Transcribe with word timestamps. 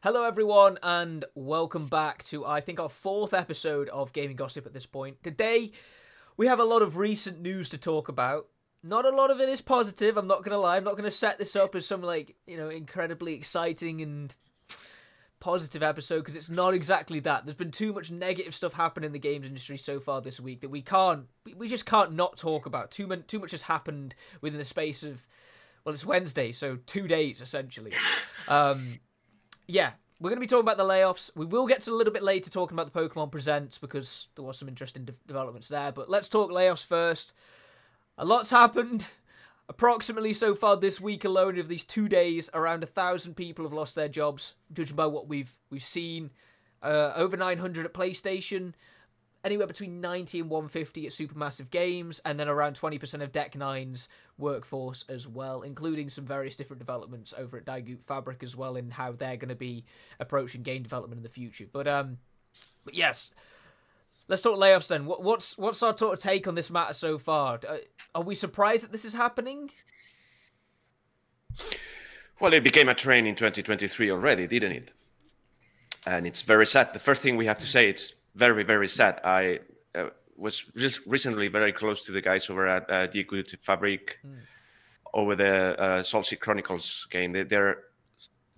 Hello, 0.00 0.22
everyone, 0.22 0.78
and 0.80 1.24
welcome 1.34 1.88
back 1.88 2.22
to, 2.26 2.46
I 2.46 2.60
think, 2.60 2.78
our 2.78 2.88
fourth 2.88 3.34
episode 3.34 3.88
of 3.88 4.12
Gaming 4.12 4.36
Gossip 4.36 4.64
at 4.64 4.72
this 4.72 4.86
point. 4.86 5.20
Today, 5.24 5.72
we 6.36 6.46
have 6.46 6.60
a 6.60 6.64
lot 6.64 6.82
of 6.82 6.98
recent 6.98 7.40
news 7.40 7.68
to 7.70 7.78
talk 7.78 8.08
about. 8.08 8.46
Not 8.80 9.04
a 9.06 9.10
lot 9.10 9.32
of 9.32 9.40
it 9.40 9.48
is 9.48 9.60
positive, 9.60 10.16
I'm 10.16 10.28
not 10.28 10.44
going 10.44 10.52
to 10.52 10.58
lie. 10.58 10.76
I'm 10.76 10.84
not 10.84 10.92
going 10.92 11.02
to 11.02 11.10
set 11.10 11.36
this 11.40 11.56
up 11.56 11.74
as 11.74 11.84
some, 11.84 12.00
like, 12.00 12.36
you 12.46 12.56
know, 12.56 12.68
incredibly 12.68 13.34
exciting 13.34 14.00
and 14.00 14.32
positive 15.40 15.82
episode 15.82 16.18
because 16.20 16.36
it's 16.36 16.48
not 16.48 16.74
exactly 16.74 17.18
that. 17.18 17.44
There's 17.44 17.56
been 17.56 17.72
too 17.72 17.92
much 17.92 18.08
negative 18.08 18.54
stuff 18.54 18.74
happen 18.74 19.02
in 19.02 19.10
the 19.10 19.18
games 19.18 19.48
industry 19.48 19.78
so 19.78 19.98
far 19.98 20.20
this 20.20 20.38
week 20.38 20.60
that 20.60 20.68
we 20.68 20.80
can't, 20.80 21.26
we 21.56 21.66
just 21.66 21.86
can't 21.86 22.12
not 22.12 22.38
talk 22.38 22.66
about. 22.66 22.92
Too, 22.92 23.08
man, 23.08 23.24
too 23.26 23.40
much 23.40 23.50
has 23.50 23.62
happened 23.62 24.14
within 24.42 24.60
the 24.60 24.64
space 24.64 25.02
of, 25.02 25.26
well, 25.84 25.92
it's 25.92 26.06
Wednesday, 26.06 26.52
so 26.52 26.78
two 26.86 27.08
days 27.08 27.40
essentially. 27.40 27.94
Um, 28.46 29.00
yeah, 29.68 29.92
we're 30.18 30.30
going 30.30 30.38
to 30.38 30.40
be 30.40 30.48
talking 30.48 30.64
about 30.64 30.78
the 30.78 30.84
layoffs. 30.84 31.30
We 31.36 31.46
will 31.46 31.66
get 31.66 31.82
to 31.82 31.92
a 31.92 31.94
little 31.94 32.12
bit 32.12 32.22
later 32.24 32.50
talking 32.50 32.76
about 32.76 32.92
the 32.92 32.98
Pokemon 32.98 33.30
Presents 33.30 33.78
because 33.78 34.28
there 34.34 34.44
was 34.44 34.58
some 34.58 34.68
interesting 34.68 35.04
de- 35.04 35.14
developments 35.26 35.68
there. 35.68 35.92
But 35.92 36.10
let's 36.10 36.28
talk 36.28 36.50
layoffs 36.50 36.84
first. 36.84 37.32
A 38.16 38.24
lot's 38.24 38.50
happened. 38.50 39.06
Approximately 39.68 40.32
so 40.32 40.54
far 40.54 40.78
this 40.78 41.00
week 41.00 41.24
alone, 41.26 41.58
of 41.58 41.68
these 41.68 41.84
two 41.84 42.08
days, 42.08 42.48
around 42.54 42.82
a 42.82 42.86
thousand 42.86 43.34
people 43.34 43.66
have 43.66 43.74
lost 43.74 43.94
their 43.94 44.08
jobs, 44.08 44.54
judging 44.72 44.96
by 44.96 45.06
what 45.06 45.28
we've 45.28 45.52
we've 45.70 45.84
seen. 45.84 46.30
Uh, 46.82 47.12
over 47.14 47.36
900 47.36 47.84
at 47.84 47.92
PlayStation, 47.92 48.72
anywhere 49.44 49.66
between 49.66 50.00
90 50.00 50.40
and 50.40 50.50
150 50.50 51.06
at 51.06 51.12
Supermassive 51.12 51.70
Games, 51.70 52.20
and 52.24 52.38
then 52.38 52.48
around 52.48 52.78
20% 52.78 53.22
of 53.22 53.32
Deck 53.32 53.56
Nine's 53.56 54.08
workforce 54.36 55.04
as 55.08 55.28
well, 55.28 55.62
including 55.62 56.10
some 56.10 56.24
various 56.24 56.56
different 56.56 56.78
developments 56.78 57.32
over 57.36 57.56
at 57.56 57.64
Die 57.64 57.80
Gute 57.80 58.06
Fabrik 58.06 58.42
as 58.42 58.56
well, 58.56 58.76
in 58.76 58.90
how 58.90 59.12
they're 59.12 59.36
going 59.36 59.48
to 59.48 59.54
be 59.54 59.84
approaching 60.18 60.62
game 60.62 60.82
development 60.82 61.18
in 61.18 61.22
the 61.22 61.28
future. 61.28 61.66
But 61.70 61.86
um, 61.86 62.18
but 62.84 62.94
yes, 62.94 63.30
let's 64.28 64.42
talk 64.42 64.58
layoffs 64.58 64.88
then. 64.88 65.06
What, 65.06 65.22
what's 65.22 65.56
what's 65.56 65.82
our 65.82 65.96
sort 65.96 66.14
of 66.14 66.20
take 66.20 66.46
on 66.48 66.54
this 66.54 66.70
matter 66.70 66.94
so 66.94 67.18
far? 67.18 67.60
Uh, 67.68 67.78
are 68.14 68.22
we 68.22 68.34
surprised 68.34 68.84
that 68.84 68.92
this 68.92 69.04
is 69.04 69.14
happening? 69.14 69.70
Well, 72.40 72.52
it 72.54 72.62
became 72.62 72.88
a 72.88 72.94
trend 72.94 73.26
in 73.26 73.34
2023 73.34 74.10
already, 74.10 74.46
didn't 74.46 74.72
it? 74.72 74.92
And 76.06 76.26
it's 76.26 76.42
very 76.42 76.66
sad. 76.66 76.92
The 76.92 77.00
first 77.00 77.20
thing 77.20 77.36
we 77.36 77.46
have 77.46 77.58
to 77.58 77.66
say 77.66 77.88
it's 77.88 78.12
very 78.34 78.62
very 78.64 78.88
sad. 78.88 79.20
I 79.24 79.60
uh, 79.94 80.10
was 80.36 80.64
just 80.76 81.00
recently 81.06 81.48
very 81.48 81.72
close 81.72 82.04
to 82.06 82.12
the 82.12 82.20
guys 82.20 82.48
over 82.48 82.66
at 82.66 82.90
uh, 82.90 83.06
Die 83.06 83.24
Gute 83.24 83.58
Fabrik 83.60 84.16
mm. 84.24 84.38
over 85.12 85.34
the 85.34 85.78
uh, 85.78 86.02
Saltsea 86.02 86.38
Chronicles 86.38 87.06
game. 87.10 87.32
They, 87.32 87.42
they're 87.42 87.82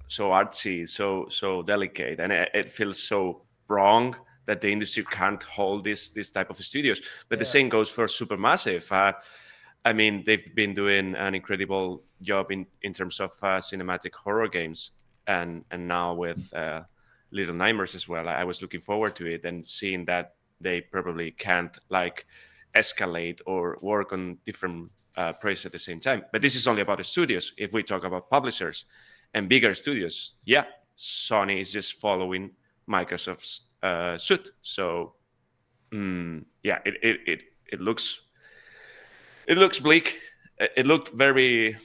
so 0.06 0.30
artsy, 0.30 0.88
so 0.88 1.26
so 1.28 1.62
delicate, 1.62 2.20
and 2.20 2.32
it, 2.32 2.50
it, 2.52 2.68
feels 2.68 3.00
so 3.00 3.42
wrong 3.68 4.16
that 4.46 4.60
the 4.60 4.70
industry 4.70 5.04
can't 5.10 5.42
hold 5.42 5.84
this 5.84 6.10
this 6.10 6.30
type 6.30 6.50
of 6.50 6.56
studios. 6.56 7.00
But 7.28 7.36
yeah. 7.36 7.40
the 7.40 7.46
same 7.46 7.68
goes 7.68 7.90
for 7.90 8.06
Supermassive. 8.06 8.90
Uh, 8.90 9.12
I 9.84 9.92
mean, 9.92 10.24
they've 10.26 10.54
been 10.54 10.74
doing 10.74 11.14
an 11.14 11.34
incredible 11.34 12.02
job 12.22 12.50
in 12.50 12.66
in 12.82 12.92
terms 12.92 13.20
of 13.20 13.30
uh, 13.42 13.58
cinematic 13.58 14.14
horror 14.14 14.48
games, 14.48 14.90
and 15.26 15.64
and 15.70 15.86
now 15.88 16.14
with 16.14 16.52
uh, 16.52 16.82
Little 17.32 17.54
Nightmares 17.54 17.94
as 17.94 18.08
well. 18.08 18.28
I 18.28 18.44
was 18.44 18.62
looking 18.62 18.80
forward 18.80 19.14
to 19.16 19.26
it 19.26 19.44
and 19.44 19.64
seeing 19.64 20.04
that 20.06 20.34
they 20.60 20.80
probably 20.80 21.30
can't 21.30 21.76
like 21.88 22.26
escalate 22.74 23.40
or 23.46 23.78
work 23.80 24.12
on 24.12 24.38
different 24.46 24.90
uh, 25.16 25.32
projects 25.32 25.66
at 25.66 25.72
the 25.72 25.78
same 25.78 26.00
time. 26.00 26.24
But 26.32 26.42
this 26.42 26.54
is 26.54 26.66
only 26.66 26.82
about 26.82 26.98
the 26.98 27.04
studios. 27.04 27.52
If 27.56 27.72
we 27.72 27.82
talk 27.82 28.04
about 28.04 28.30
publishers 28.30 28.84
and 29.34 29.48
bigger 29.48 29.74
studios, 29.74 30.34
yeah, 30.44 30.64
Sony 30.96 31.60
is 31.60 31.72
just 31.72 31.94
following 31.94 32.50
Microsoft's 32.88 33.62
uh, 33.82 34.16
suit. 34.18 34.50
So 34.62 35.14
mm, 35.92 36.44
yeah, 36.62 36.78
it, 36.84 36.94
it 37.02 37.20
it 37.26 37.40
it 37.72 37.80
looks 37.80 38.20
it 39.46 39.58
looks 39.58 39.80
bleak. 39.80 40.18
It 40.76 40.86
looked 40.86 41.12
very 41.12 41.76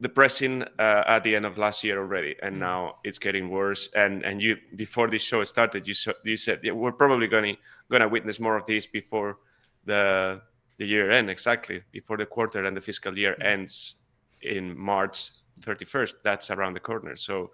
depressing 0.00 0.62
uh, 0.78 1.02
at 1.06 1.24
the 1.24 1.34
end 1.34 1.46
of 1.46 1.56
last 1.56 1.82
year 1.82 1.98
already, 1.98 2.36
and 2.42 2.56
mm. 2.56 2.60
now 2.60 2.96
it's 3.04 3.18
getting 3.18 3.48
worse. 3.48 3.88
And 3.94 4.24
and 4.24 4.42
you 4.42 4.56
before 4.76 5.08
this 5.08 5.22
show 5.22 5.42
started, 5.44 5.88
you 5.88 5.94
you 6.24 6.36
said 6.36 6.60
yeah, 6.62 6.72
we're 6.72 6.92
probably 6.92 7.26
going 7.26 7.54
to 7.54 7.60
gonna 7.90 8.08
witness 8.08 8.40
more 8.40 8.56
of 8.56 8.66
this 8.66 8.86
before 8.86 9.38
the 9.84 10.42
the 10.78 10.86
year 10.86 11.10
end 11.10 11.30
exactly 11.30 11.82
before 11.92 12.18
the 12.18 12.26
quarter 12.26 12.64
and 12.64 12.76
the 12.76 12.80
fiscal 12.80 13.16
year 13.16 13.36
mm. 13.40 13.44
ends 13.44 13.96
in 14.42 14.76
March 14.78 15.30
31st. 15.60 16.14
That's 16.22 16.50
around 16.50 16.74
the 16.74 16.80
corner, 16.80 17.16
so 17.16 17.52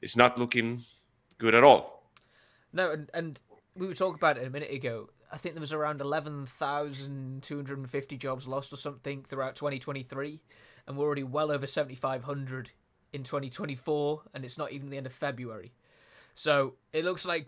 it's 0.00 0.16
not 0.16 0.38
looking 0.38 0.84
good 1.38 1.54
at 1.54 1.64
all. 1.64 2.10
No, 2.72 2.92
and, 2.92 3.10
and 3.12 3.40
we 3.74 3.86
were 3.86 3.94
talking 3.94 4.14
about 4.14 4.38
it 4.38 4.46
a 4.46 4.50
minute 4.50 4.70
ago. 4.70 5.10
I 5.32 5.38
think 5.38 5.54
there 5.54 5.60
was 5.60 5.72
around 5.72 6.02
11,250 6.02 8.16
jobs 8.18 8.46
lost 8.46 8.72
or 8.72 8.76
something 8.76 9.22
throughout 9.22 9.56
2023 9.56 10.42
and 10.86 10.96
we're 10.96 11.06
already 11.06 11.22
well 11.22 11.50
over 11.50 11.66
7,500 11.66 12.70
in 13.12 13.22
2024, 13.22 14.22
and 14.34 14.44
it's 14.44 14.58
not 14.58 14.72
even 14.72 14.90
the 14.90 14.96
end 14.96 15.06
of 15.06 15.12
February. 15.12 15.72
So 16.34 16.74
it 16.92 17.04
looks 17.04 17.26
like 17.26 17.46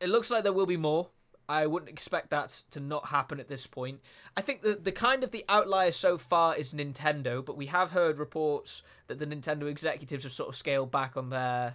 it 0.00 0.08
looks 0.08 0.30
like 0.30 0.42
there 0.42 0.52
will 0.52 0.66
be 0.66 0.76
more. 0.76 1.08
I 1.46 1.66
wouldn't 1.66 1.90
expect 1.90 2.30
that 2.30 2.62
to 2.70 2.80
not 2.80 3.08
happen 3.08 3.38
at 3.38 3.48
this 3.48 3.66
point. 3.66 4.00
I 4.36 4.40
think 4.40 4.62
the 4.62 4.74
the 4.74 4.92
kind 4.92 5.22
of 5.22 5.30
the 5.30 5.44
outlier 5.48 5.92
so 5.92 6.16
far 6.16 6.56
is 6.56 6.72
Nintendo, 6.72 7.44
but 7.44 7.56
we 7.56 7.66
have 7.66 7.90
heard 7.90 8.18
reports 8.18 8.82
that 9.06 9.18
the 9.18 9.26
Nintendo 9.26 9.68
executives 9.68 10.22
have 10.22 10.32
sort 10.32 10.48
of 10.48 10.56
scaled 10.56 10.90
back 10.90 11.16
on 11.16 11.28
their 11.28 11.74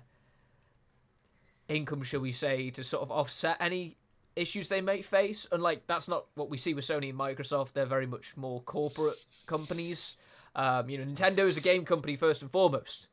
income, 1.68 2.02
shall 2.02 2.22
we 2.22 2.31
say, 2.31 2.72
to 2.72 2.84
sort 2.84 3.03
of 3.03 3.12
offset 3.12 3.58
any 3.59 3.98
issues 4.39 4.69
they 4.69 4.81
may 4.81 5.01
face. 5.01 5.47
And 5.51 5.61
like 5.61 5.88
that's 5.88 6.07
not 6.07 6.25
what 6.35 6.50
we 6.50 6.57
see 6.57 6.73
with 6.73 6.85
Sony 6.85 7.09
and 7.09 7.19
Microsoft. 7.19 7.73
They're 7.73 7.85
very 7.85 8.07
much 8.07 8.38
more 8.38 8.61
corporate 8.61 9.17
companies. 9.45 10.16
Um, 10.55 10.89
you 10.89 10.97
know, 10.97 11.05
Nintendo 11.05 11.47
is 11.47 11.57
a 11.57 11.61
game 11.61 11.85
company 11.85 12.16
first 12.16 12.41
and 12.41 12.51
foremost. 12.51 13.07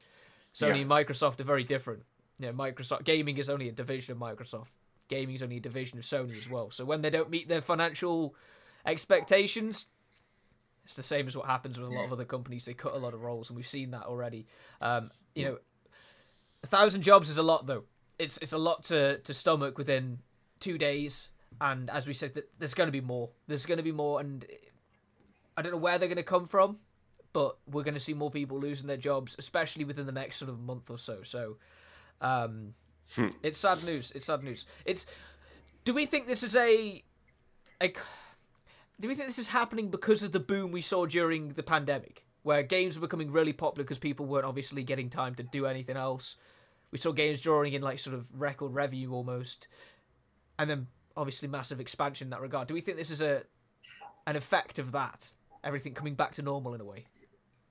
Sony 0.54 0.76
yeah. 0.76 0.82
and 0.82 0.90
Microsoft 0.90 1.40
are 1.40 1.44
very 1.44 1.64
different. 1.64 2.02
You 2.40 2.46
know, 2.46 2.52
Microsoft 2.52 3.04
gaming 3.04 3.38
is 3.38 3.48
only 3.48 3.68
a 3.68 3.72
division 3.72 4.12
of 4.12 4.18
Microsoft. 4.18 4.68
Gaming 5.08 5.34
is 5.34 5.42
only 5.42 5.58
a 5.58 5.60
division 5.60 5.98
of 5.98 6.04
Sony 6.04 6.36
as 6.38 6.50
well. 6.50 6.70
So 6.70 6.84
when 6.84 7.02
they 7.02 7.10
don't 7.10 7.30
meet 7.30 7.48
their 7.48 7.60
financial 7.60 8.34
expectations, 8.84 9.86
it's 10.84 10.94
the 10.94 11.02
same 11.02 11.26
as 11.26 11.36
what 11.36 11.46
happens 11.46 11.78
with 11.78 11.88
a 11.88 11.92
lot 11.92 12.04
of 12.04 12.12
other 12.12 12.24
companies. 12.24 12.64
They 12.64 12.74
cut 12.74 12.94
a 12.94 12.98
lot 12.98 13.12
of 13.12 13.22
roles, 13.22 13.50
and 13.50 13.56
we've 13.56 13.66
seen 13.66 13.90
that 13.90 14.04
already. 14.04 14.46
Um, 14.80 15.10
you 15.34 15.44
know, 15.44 15.58
a 16.62 16.66
thousand 16.66 17.02
jobs 17.02 17.28
is 17.28 17.38
a 17.38 17.42
lot, 17.42 17.66
though. 17.66 17.84
It's 18.18 18.38
it's 18.38 18.52
a 18.52 18.58
lot 18.58 18.84
to 18.84 19.18
to 19.18 19.34
stomach 19.34 19.78
within 19.78 20.20
two 20.60 20.78
days. 20.78 21.30
And 21.60 21.88
as 21.90 22.06
we 22.06 22.12
said, 22.12 22.42
there's 22.58 22.74
going 22.74 22.88
to 22.88 22.92
be 22.92 23.00
more. 23.00 23.30
There's 23.46 23.66
going 23.66 23.78
to 23.78 23.84
be 23.84 23.92
more, 23.92 24.20
and 24.20 24.44
I 25.56 25.62
don't 25.62 25.72
know 25.72 25.78
where 25.78 25.98
they're 25.98 26.08
going 26.08 26.16
to 26.16 26.22
come 26.22 26.46
from 26.46 26.78
but 27.36 27.58
we're 27.70 27.82
going 27.82 27.92
to 27.92 28.00
see 28.00 28.14
more 28.14 28.30
people 28.30 28.58
losing 28.58 28.86
their 28.86 28.96
jobs, 28.96 29.36
especially 29.38 29.84
within 29.84 30.06
the 30.06 30.12
next 30.12 30.38
sort 30.38 30.50
of 30.50 30.58
month 30.58 30.88
or 30.88 30.96
so. 30.96 31.22
So, 31.22 31.58
um, 32.22 32.72
hmm. 33.14 33.28
it's 33.42 33.58
sad 33.58 33.84
news. 33.84 34.10
It's 34.14 34.24
sad 34.24 34.42
news. 34.42 34.64
It's. 34.86 35.04
Do 35.84 35.92
we 35.92 36.06
think 36.06 36.28
this 36.28 36.42
is 36.42 36.56
a, 36.56 37.04
a? 37.82 37.92
Do 38.98 39.08
we 39.08 39.14
think 39.14 39.28
this 39.28 39.38
is 39.38 39.48
happening 39.48 39.90
because 39.90 40.22
of 40.22 40.32
the 40.32 40.40
boom 40.40 40.72
we 40.72 40.80
saw 40.80 41.04
during 41.04 41.50
the 41.50 41.62
pandemic, 41.62 42.24
where 42.42 42.62
games 42.62 42.98
were 42.98 43.06
becoming 43.06 43.30
really 43.30 43.52
popular 43.52 43.84
because 43.84 43.98
people 43.98 44.24
weren't 44.24 44.46
obviously 44.46 44.82
getting 44.82 45.10
time 45.10 45.34
to 45.34 45.42
do 45.42 45.66
anything 45.66 45.98
else? 45.98 46.36
We 46.90 46.96
saw 46.96 47.12
games 47.12 47.42
drawing 47.42 47.74
in 47.74 47.82
like 47.82 47.98
sort 47.98 48.16
of 48.16 48.30
record 48.32 48.72
revenue 48.72 49.12
almost, 49.12 49.68
and 50.58 50.68
then 50.68 50.86
obviously 51.16 51.48
massive 51.48 51.80
expansion 51.80 52.26
in 52.26 52.30
that 52.30 52.40
regard. 52.40 52.68
Do 52.68 52.74
we 52.74 52.80
think 52.80 52.98
this 52.98 53.10
is 53.10 53.22
a, 53.22 53.42
an 54.26 54.36
effect 54.36 54.78
of 54.78 54.92
that? 54.92 55.32
Everything 55.64 55.94
coming 55.94 56.14
back 56.14 56.34
to 56.34 56.42
normal 56.42 56.74
in 56.74 56.80
a 56.80 56.84
way. 56.84 57.06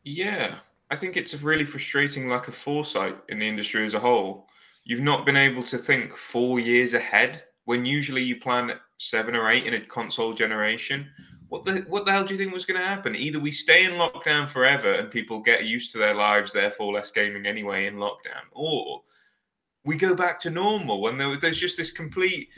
Yeah, 0.04 0.56
I 0.92 0.96
think 0.96 1.18
it's 1.18 1.34
a 1.34 1.38
really 1.38 1.66
frustrating 1.66 2.30
lack 2.30 2.48
of 2.48 2.56
foresight 2.56 3.18
in 3.30 3.40
the 3.40 3.48
industry 3.48 3.86
as 3.86 3.94
a 3.94 4.00
whole. 4.00 4.48
You've 4.84 5.02
not 5.02 5.26
been 5.26 5.38
able 5.38 5.64
to 5.64 5.78
think 5.78 6.16
four 6.16 6.60
years 6.60 6.94
ahead 6.94 7.44
when 7.66 7.86
usually 7.86 8.22
you 8.22 8.40
plan 8.40 8.72
seven 8.98 9.36
or 9.36 9.50
eight 9.50 9.66
in 9.66 9.74
a 9.74 9.82
console 9.82 10.34
generation. 10.34 11.10
What 11.50 11.64
the 11.64 11.86
what 11.88 12.06
the 12.06 12.12
hell 12.12 12.26
do 12.26 12.34
you 12.34 12.40
think 12.40 12.54
was 12.54 12.66
going 12.66 12.80
to 12.80 12.86
happen? 12.86 13.16
Either 13.16 13.40
we 13.40 13.52
stay 13.52 13.86
in 13.86 13.92
lockdown 13.92 14.48
forever 14.48 14.94
and 14.94 15.10
people 15.10 15.40
get 15.40 15.66
used 15.66 15.92
to 15.92 15.98
their 15.98 16.14
lives, 16.14 16.54
therefore 16.54 16.94
less 16.94 17.12
gaming 17.12 17.46
anyway 17.46 17.88
in 17.88 17.96
lockdown, 17.96 18.46
or 18.52 19.02
we 19.86 19.96
go 19.96 20.16
back 20.16 20.40
to 20.42 20.50
normal 20.50 21.02
when 21.02 21.18
there, 21.18 21.36
there's 21.38 21.60
just 21.60 21.78
this 21.78 21.92
complete 21.92 22.50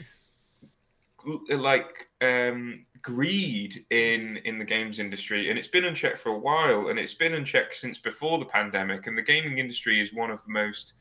like 1.50 2.08
um, 2.20 2.84
greed 3.02 3.84
in 3.90 4.38
in 4.38 4.58
the 4.58 4.64
games 4.64 4.98
industry 4.98 5.50
and 5.50 5.58
it's 5.58 5.68
been 5.68 5.84
unchecked 5.84 6.18
for 6.18 6.30
a 6.30 6.38
while 6.38 6.88
and 6.88 6.98
it's 6.98 7.14
been 7.14 7.34
unchecked 7.34 7.74
since 7.74 7.98
before 7.98 8.38
the 8.38 8.44
pandemic 8.44 9.06
and 9.06 9.16
the 9.16 9.22
gaming 9.22 9.58
industry 9.58 10.00
is 10.00 10.12
one 10.12 10.30
of 10.30 10.42
the 10.44 10.50
most 10.50 10.94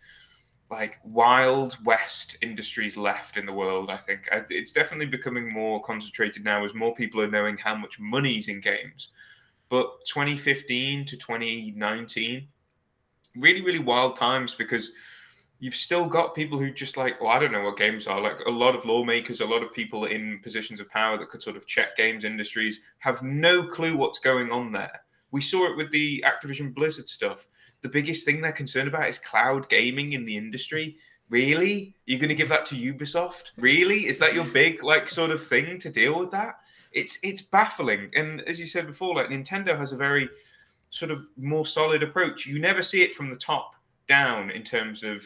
like 0.70 1.00
wild 1.04 1.78
west 1.86 2.38
industries 2.42 2.98
left 2.98 3.38
in 3.38 3.46
the 3.46 3.54
world 3.54 3.90
i 3.90 3.98
think. 3.98 4.28
It's 4.50 4.72
definitely 4.72 5.08
becoming 5.08 5.52
more 5.52 5.82
concentrated 5.82 6.44
now 6.44 6.66
as 6.66 6.74
more 6.74 6.94
people 6.94 7.22
are 7.22 7.32
knowing 7.32 7.58
how 7.58 7.76
much 7.76 8.00
money's 8.00 8.48
in 8.48 8.62
games. 8.62 9.12
But 9.70 10.06
2015 10.08 11.06
to 11.08 11.18
2019 11.18 12.48
really 13.36 13.62
really 13.62 13.80
wild 13.80 14.16
times 14.16 14.56
because 14.56 14.92
you've 15.60 15.76
still 15.76 16.06
got 16.06 16.36
people 16.36 16.60
who 16.60 16.72
just 16.72 16.98
like, 16.98 17.20
well, 17.20 17.32
I 17.32 17.40
don't 17.40 17.52
know 17.52 17.64
what 17.64 17.78
games 17.78 18.08
are. 18.08 18.22
Like 18.22 18.40
a 18.46 18.52
lot 18.52 18.76
of 18.76 18.86
lawmakers, 18.86 19.42
a 19.42 19.46
lot 19.46 19.64
of 19.64 19.74
people 19.74 20.06
in 20.06 20.40
positions 20.44 20.80
of 20.80 20.90
power 20.90 21.18
that 21.18 21.30
could 21.30 21.42
sort 21.42 21.56
of 21.56 21.66
check 21.66 21.98
games 21.98 22.24
industries 22.24 22.82
have 23.00 23.24
no 23.24 23.64
clue 23.64 23.98
what's 23.98 24.20
going 24.20 24.52
on 24.52 24.72
there. 24.72 25.02
We 25.32 25.42
saw 25.42 25.70
it 25.70 25.76
with 25.76 25.92
the 25.92 26.24
Activision 26.26 26.74
Blizzard 26.74 27.10
stuff. 27.10 27.48
The 27.82 27.90
biggest 27.90 28.26
thing 28.26 28.42
they're 28.42 28.52
concerned 28.52 28.88
about 28.88 29.10
is 29.10 29.20
cloud 29.20 29.68
gaming 29.70 30.14
in 30.14 30.26
the 30.26 30.38
industry. 30.38 30.98
Really? 31.30 31.96
You're 32.06 32.20
going 32.20 32.30
to 32.30 32.36
give 32.36 32.50
that 32.50 32.66
to 32.68 32.76
Ubisoft? 32.76 33.52
Really? 33.58 34.08
Is 34.08 34.20
that 34.20 34.34
your 34.34 34.46
big 34.46 34.84
like 34.84 35.10
sort 35.10 35.32
of 35.32 35.46
thing 35.46 35.78
to 35.80 35.90
deal 35.90 36.20
with 36.20 36.32
that? 36.32 36.60
It's 36.94 37.20
it's 37.22 37.42
baffling. 37.42 38.10
And 38.16 38.42
as 38.42 38.60
you 38.60 38.68
said 38.68 38.88
before, 38.88 39.16
like 39.16 39.28
Nintendo 39.28 39.78
has 39.78 39.92
a 39.92 39.98
very 39.98 40.30
sort 40.90 41.12
of 41.12 41.28
more 41.36 41.66
solid 41.66 42.02
approach. 42.02 42.46
You 42.46 42.60
never 42.60 42.82
see 42.82 43.02
it 43.02 43.14
from 43.14 43.30
the 43.30 43.36
top 43.36 43.74
down 44.08 44.52
in 44.52 44.64
terms 44.64 45.04
of 45.04 45.26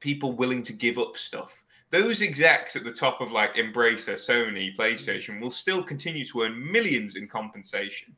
people 0.00 0.32
willing 0.32 0.62
to 0.62 0.72
give 0.72 0.98
up 0.98 1.16
stuff. 1.16 1.62
Those 1.90 2.22
execs 2.22 2.76
at 2.76 2.84
the 2.84 2.90
top 2.90 3.20
of 3.20 3.30
like 3.30 3.54
Embracer, 3.54 4.14
Sony, 4.14 4.76
PlayStation 4.76 5.40
will 5.40 5.50
still 5.50 5.82
continue 5.82 6.26
to 6.26 6.42
earn 6.42 6.72
millions 6.72 7.14
in 7.14 7.28
compensation, 7.28 8.14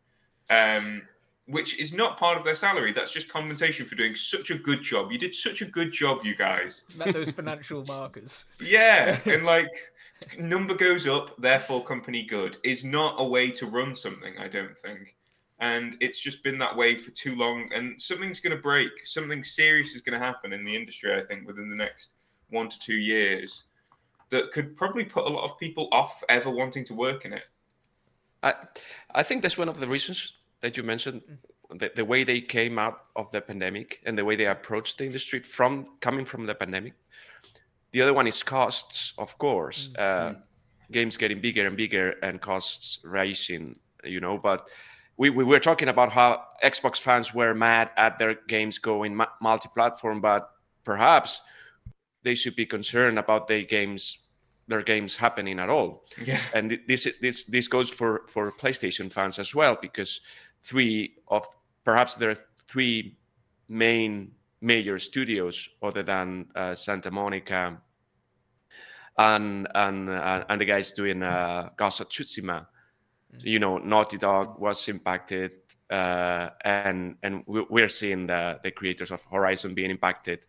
um, 0.49 1.03
which 1.47 1.79
is 1.79 1.93
not 1.93 2.19
part 2.19 2.39
of 2.39 2.45
their 2.45 2.55
salary. 2.55 2.93
That's 2.93 3.13
just 3.13 3.29
compensation 3.29 3.85
for 3.85 3.95
doing 3.95 4.17
such 4.17 4.51
a 4.51 4.57
good 4.57 4.83
job. 4.83 5.13
You 5.13 5.19
did 5.19 5.35
such 5.35 5.61
a 5.61 5.67
good 5.67 5.93
job, 5.93 6.25
you 6.25 6.35
guys. 6.35 6.85
Met 6.97 7.13
those 7.13 7.31
financial 7.31 7.85
markers. 7.85 8.45
Yeah, 8.61 9.21
and 9.27 9.45
like 9.45 9.71
number 10.39 10.75
goes 10.75 11.07
up, 11.07 11.35
therefore 11.39 11.85
company 11.85 12.25
good 12.25 12.57
is 12.65 12.85
not 12.85 13.17
a 13.19 13.25
way 13.25 13.51
to 13.51 13.67
run 13.67 13.95
something. 13.95 14.39
I 14.39 14.49
don't 14.49 14.77
think 14.79 15.16
and 15.61 15.97
it's 16.01 16.21
just 16.21 16.43
been 16.45 16.59
that 16.59 16.77
way 16.77 16.97
for 16.97 17.11
too 17.13 17.35
long 17.35 17.71
and 17.75 18.01
something's 18.01 18.41
going 18.41 18.55
to 18.55 18.63
break. 18.63 18.91
Something 19.05 19.43
serious 19.43 19.95
is 19.95 20.03
going 20.03 20.19
to 20.19 20.25
happen 20.25 20.53
in 20.53 20.65
the 20.65 20.75
industry 20.75 21.15
i 21.15 21.25
think 21.25 21.47
within 21.47 21.71
the 21.71 21.77
next 21.77 22.15
one 22.51 22.69
to 22.69 22.79
two 22.79 22.97
years 22.97 23.65
that 24.31 24.51
could 24.53 24.77
probably 24.77 25.05
put 25.05 25.25
a 25.25 25.29
lot 25.29 25.45
of 25.45 25.59
people 25.59 25.89
off 25.93 26.23
ever 26.29 26.51
wanting 26.51 26.85
to 26.85 26.95
work 26.95 27.25
in 27.25 27.33
it. 27.33 27.45
I 28.43 28.55
i 29.15 29.23
think 29.23 29.43
that's 29.43 29.59
one 29.59 29.69
of 29.69 29.81
the 29.81 29.89
reasons 29.89 30.35
that 30.61 30.77
you 30.77 30.83
mentioned 30.83 31.23
the, 31.71 31.91
the 31.95 32.05
way 32.05 32.23
they 32.25 32.41
came 32.41 32.79
out 32.79 33.07
of 33.17 33.31
the 33.33 33.41
pandemic 33.41 34.01
and 34.05 34.17
the 34.17 34.25
way 34.25 34.37
they 34.37 34.47
approached 34.47 34.99
the 34.99 35.05
industry 35.05 35.41
from 35.41 35.85
coming 36.01 36.25
from 36.25 36.47
the 36.47 36.55
pandemic. 36.55 36.95
The 37.91 38.03
other 38.03 38.15
one 38.15 38.27
is 38.27 38.43
costs 38.43 39.15
of 39.19 39.37
course. 39.39 39.89
Mm-hmm. 39.89 40.37
uh, 40.37 40.41
games 40.93 41.17
getting 41.17 41.41
bigger 41.41 41.67
and 41.67 41.77
bigger 41.77 42.11
and 42.23 42.41
costs 42.41 43.01
rising 43.03 43.77
you 44.05 44.21
know 44.21 44.39
but 44.39 44.69
we, 45.17 45.31
we 45.31 45.45
were 45.45 45.61
talking 45.61 45.89
about 45.89 46.13
how 46.13 46.43
Xbox 46.63 47.01
fans 47.01 47.35
were 47.35 47.55
mad 47.55 47.91
at 47.97 48.19
their 48.19 48.35
games 48.49 48.79
going 48.79 49.21
multi-platform, 49.41 50.21
but 50.21 50.51
perhaps 50.85 51.41
they 52.23 52.35
should 52.35 52.57
be 52.57 52.67
concerned 52.67 53.19
about 53.19 53.47
their 53.49 53.63
games 53.63 54.23
their 54.69 54.83
games 54.83 55.17
happening 55.17 55.61
at 55.61 55.71
all. 55.71 56.05
Yeah. 56.25 56.41
And 56.53 56.81
this 56.89 57.07
is 57.07 57.19
this 57.19 57.45
this 57.45 57.69
goes 57.69 57.89
for 57.89 58.23
for 58.29 58.51
PlayStation 58.51 59.13
fans 59.13 59.39
as 59.39 59.55
well 59.55 59.79
because 59.81 60.21
three 60.63 61.15
of 61.29 61.47
perhaps 61.85 62.15
there 62.15 62.31
are 62.31 62.39
three 62.67 63.17
main 63.69 64.33
major 64.61 64.99
studios 64.99 65.69
other 65.83 66.03
than 66.03 66.47
uh, 66.57 66.75
Santa 66.75 67.11
Monica 67.13 67.81
and 69.17 69.69
and 69.75 70.11
uh, 70.11 70.45
and 70.49 70.61
the 70.61 70.65
guys 70.65 70.91
doing 70.91 71.23
uh, 71.23 71.71
Ghost 71.77 72.01
of 72.01 72.09
Tsushima 72.09 72.67
you 73.43 73.59
know 73.59 73.79
naughty 73.79 74.19
dog 74.19 74.59
was 74.59 74.89
impacted 74.89 75.53
uh, 75.91 76.49
and 76.65 77.17
and 77.23 77.45
we're 77.47 77.89
seeing 77.89 78.27
the, 78.27 78.59
the 78.63 78.71
creators 78.71 79.11
of 79.11 79.25
horizon 79.25 79.75
being 79.75 79.91
impacted 79.91 80.47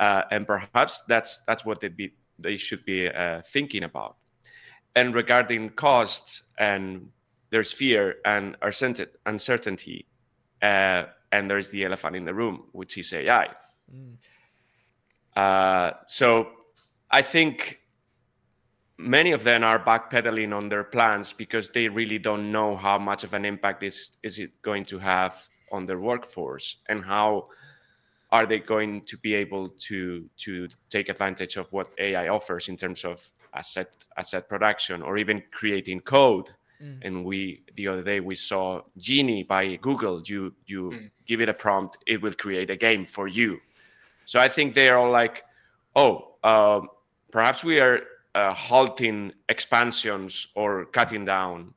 uh, 0.00 0.22
and 0.30 0.46
perhaps 0.46 1.02
that's 1.08 1.38
that's 1.46 1.64
what 1.64 1.80
they 1.80 1.88
be 1.88 2.12
they 2.38 2.56
should 2.56 2.84
be 2.84 3.08
uh, 3.08 3.40
thinking 3.42 3.84
about 3.84 4.16
and 4.96 5.14
regarding 5.14 5.70
costs 5.70 6.42
and 6.58 7.08
there's 7.50 7.72
fear 7.72 8.16
and 8.24 8.56
uncertainty 9.26 10.06
uh, 10.62 11.04
and 11.32 11.50
there's 11.50 11.70
the 11.70 11.84
elephant 11.84 12.16
in 12.16 12.24
the 12.24 12.34
room 12.34 12.64
which 12.72 12.98
is 12.98 13.12
ai 13.12 13.48
mm. 13.92 14.14
Uh, 15.36 15.90
so 16.06 16.46
i 17.10 17.20
think 17.20 17.80
many 18.98 19.32
of 19.32 19.42
them 19.44 19.64
are 19.64 19.78
backpedaling 19.78 20.54
on 20.54 20.68
their 20.68 20.84
plans 20.84 21.32
because 21.32 21.68
they 21.68 21.88
really 21.88 22.18
don't 22.18 22.52
know 22.52 22.76
how 22.76 22.98
much 22.98 23.24
of 23.24 23.34
an 23.34 23.44
impact 23.44 23.82
is 23.82 24.12
is 24.22 24.38
it 24.38 24.50
going 24.62 24.84
to 24.84 24.98
have 24.98 25.48
on 25.72 25.86
their 25.86 25.98
workforce 25.98 26.76
and 26.88 27.04
how 27.04 27.48
are 28.30 28.46
they 28.46 28.58
going 28.58 29.02
to 29.02 29.16
be 29.18 29.34
able 29.34 29.68
to 29.68 30.28
to 30.36 30.68
take 30.90 31.08
advantage 31.08 31.56
of 31.56 31.72
what 31.72 31.88
AI 31.98 32.28
offers 32.28 32.68
in 32.68 32.76
terms 32.76 33.04
of 33.04 33.32
asset 33.54 33.94
asset 34.16 34.48
production 34.48 35.02
or 35.02 35.16
even 35.16 35.42
creating 35.52 36.00
code. 36.00 36.50
Mm. 36.82 36.98
And 37.02 37.24
we 37.24 37.62
the 37.76 37.88
other 37.88 38.02
day 38.02 38.20
we 38.20 38.34
saw 38.34 38.82
Genie 38.98 39.44
by 39.44 39.76
Google. 39.76 40.22
You 40.24 40.54
you 40.66 40.90
mm. 40.90 41.10
give 41.26 41.40
it 41.40 41.48
a 41.48 41.54
prompt, 41.54 41.96
it 42.06 42.20
will 42.20 42.34
create 42.34 42.70
a 42.70 42.76
game 42.76 43.06
for 43.06 43.28
you. 43.28 43.58
So 44.24 44.40
I 44.40 44.48
think 44.48 44.74
they 44.74 44.88
are 44.88 44.98
all 44.98 45.10
like, 45.10 45.44
oh, 45.94 46.36
uh, 46.42 46.80
perhaps 47.30 47.62
we 47.62 47.78
are 47.78 48.00
halting 48.34 49.32
expansions 49.48 50.48
or 50.54 50.86
cutting 50.86 51.24
down 51.24 51.74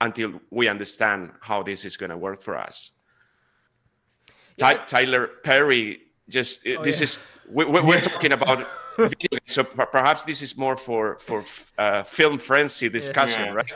until 0.00 0.40
we 0.50 0.68
understand 0.68 1.30
how 1.40 1.62
this 1.62 1.84
is 1.84 1.96
going 1.96 2.10
to 2.10 2.16
work 2.16 2.40
for 2.40 2.56
us. 2.56 2.92
Yeah. 4.56 4.74
Tyler 4.86 5.28
Perry 5.42 6.00
just 6.28 6.66
oh, 6.66 6.82
this 6.82 7.00
yeah. 7.00 7.04
is 7.04 7.18
we, 7.50 7.64
are 7.64 8.00
talking 8.10 8.32
about 8.32 8.66
video 8.96 9.38
so 9.46 9.64
perhaps 9.64 10.24
this 10.24 10.42
is 10.42 10.56
more 10.56 10.76
for 10.76 11.18
for 11.18 11.44
uh, 11.78 12.02
film 12.02 12.38
frenzy 12.38 12.88
discussion, 12.88 13.46
yeah. 13.46 13.52
right? 13.52 13.72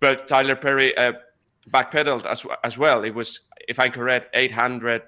But 0.00 0.28
Tyler 0.28 0.56
Perry 0.56 0.96
uh, 0.96 1.14
backpedaled 1.70 2.26
as 2.26 2.46
as 2.62 2.78
well. 2.78 3.04
It 3.04 3.14
was, 3.14 3.40
if 3.68 3.78
I'm 3.78 3.92
correct, 3.92 4.28
800 4.34 5.02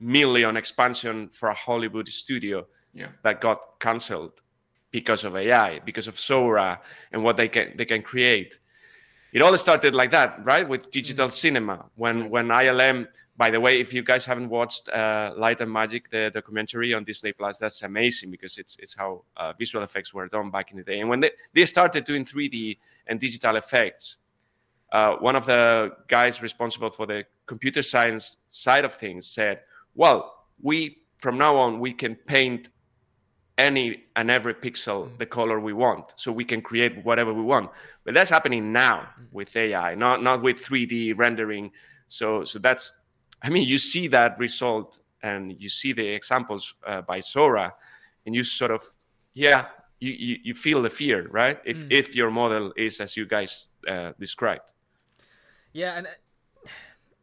million 0.00 0.56
expansion 0.56 1.28
for 1.30 1.48
a 1.48 1.54
Hollywood 1.54 2.08
studio 2.08 2.66
that 3.22 3.40
got 3.40 3.78
cancelled 3.80 4.40
because 5.00 5.24
of 5.24 5.36
AI, 5.36 5.78
because 5.80 6.08
of 6.08 6.18
Sora 6.18 6.80
and 7.12 7.22
what 7.22 7.36
they 7.36 7.48
can 7.48 7.66
they 7.76 7.84
can 7.92 8.00
create. 8.00 8.58
It 9.34 9.42
all 9.42 9.54
started 9.58 9.92
like 9.94 10.10
that, 10.12 10.28
right? 10.52 10.66
With 10.66 10.90
digital 10.90 11.26
mm-hmm. 11.26 11.44
cinema. 11.44 11.76
When 11.96 12.30
when 12.30 12.46
ILM, 12.48 13.06
by 13.36 13.48
the 13.50 13.60
way, 13.64 13.72
if 13.84 13.92
you 13.92 14.02
guys 14.02 14.24
haven't 14.24 14.48
watched 14.48 14.88
uh, 14.88 15.34
Light 15.36 15.60
and 15.60 15.70
Magic, 15.70 16.02
the 16.08 16.30
documentary 16.38 16.94
on 16.94 17.04
Disney 17.04 17.32
Plus, 17.32 17.58
that's 17.58 17.82
amazing 17.82 18.30
because 18.30 18.56
it's 18.56 18.74
it's 18.82 18.94
how 18.94 19.10
uh, 19.36 19.52
visual 19.62 19.84
effects 19.84 20.14
were 20.14 20.28
done 20.28 20.48
back 20.56 20.70
in 20.72 20.78
the 20.78 20.86
day. 20.92 20.98
And 21.00 21.08
when 21.10 21.20
they, 21.20 21.32
they 21.52 21.66
started 21.66 22.04
doing 22.04 22.24
3D 22.24 22.78
and 23.08 23.20
digital 23.20 23.56
effects, 23.56 24.04
uh, 24.92 25.16
one 25.28 25.36
of 25.36 25.44
the 25.44 25.62
guys 26.08 26.40
responsible 26.48 26.90
for 26.98 27.04
the 27.12 27.20
computer 27.44 27.82
science 27.82 28.38
side 28.48 28.86
of 28.86 28.94
things 28.94 29.26
said, 29.26 29.56
"Well, 29.94 30.18
we 30.68 30.78
from 31.18 31.36
now 31.36 31.54
on 31.64 31.80
we 31.86 31.92
can 31.92 32.14
paint 32.14 32.70
any 33.58 34.04
and 34.16 34.30
every 34.30 34.54
pixel 34.54 35.08
mm. 35.08 35.18
the 35.18 35.26
color 35.26 35.58
we 35.60 35.72
want 35.72 36.12
so 36.16 36.30
we 36.30 36.44
can 36.44 36.60
create 36.60 37.04
whatever 37.04 37.32
we 37.32 37.42
want 37.42 37.70
but 38.04 38.12
that's 38.12 38.30
happening 38.30 38.72
now 38.72 39.08
mm. 39.20 39.26
with 39.32 39.56
ai 39.56 39.94
not 39.94 40.22
not 40.22 40.42
with 40.42 40.56
3d 40.56 41.16
rendering 41.16 41.70
so 42.06 42.44
so 42.44 42.58
that's 42.58 43.00
i 43.42 43.48
mean 43.48 43.66
you 43.66 43.78
see 43.78 44.06
that 44.06 44.38
result 44.38 44.98
and 45.22 45.58
you 45.58 45.68
see 45.68 45.92
the 45.92 46.06
examples 46.06 46.74
uh, 46.86 47.00
by 47.02 47.18
sora 47.18 47.72
and 48.26 48.34
you 48.34 48.44
sort 48.44 48.70
of 48.70 48.82
yeah 49.32 49.66
you, 50.00 50.12
you, 50.12 50.36
you 50.44 50.54
feel 50.54 50.82
the 50.82 50.90
fear 50.90 51.26
right 51.30 51.58
if 51.64 51.84
mm. 51.84 51.92
if 51.92 52.14
your 52.14 52.30
model 52.30 52.72
is 52.76 53.00
as 53.00 53.16
you 53.16 53.24
guys 53.24 53.66
uh, 53.88 54.12
described 54.20 54.70
yeah 55.72 55.96
and 55.96 56.06
uh, 56.06 56.68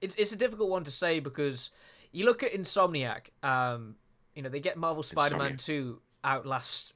it's 0.01 0.15
it's 0.15 0.31
a 0.31 0.35
difficult 0.35 0.69
one 0.69 0.83
to 0.83 0.91
say 0.91 1.19
because 1.19 1.69
you 2.11 2.25
look 2.25 2.41
at 2.41 2.51
insomniac 2.53 3.27
um 3.43 3.95
you 4.33 4.41
know 4.41 4.49
they 4.49 4.59
get 4.59 4.77
marvel 4.77 5.03
spider-man 5.03 5.57
2 5.57 5.99
out 6.23 6.45
last 6.45 6.93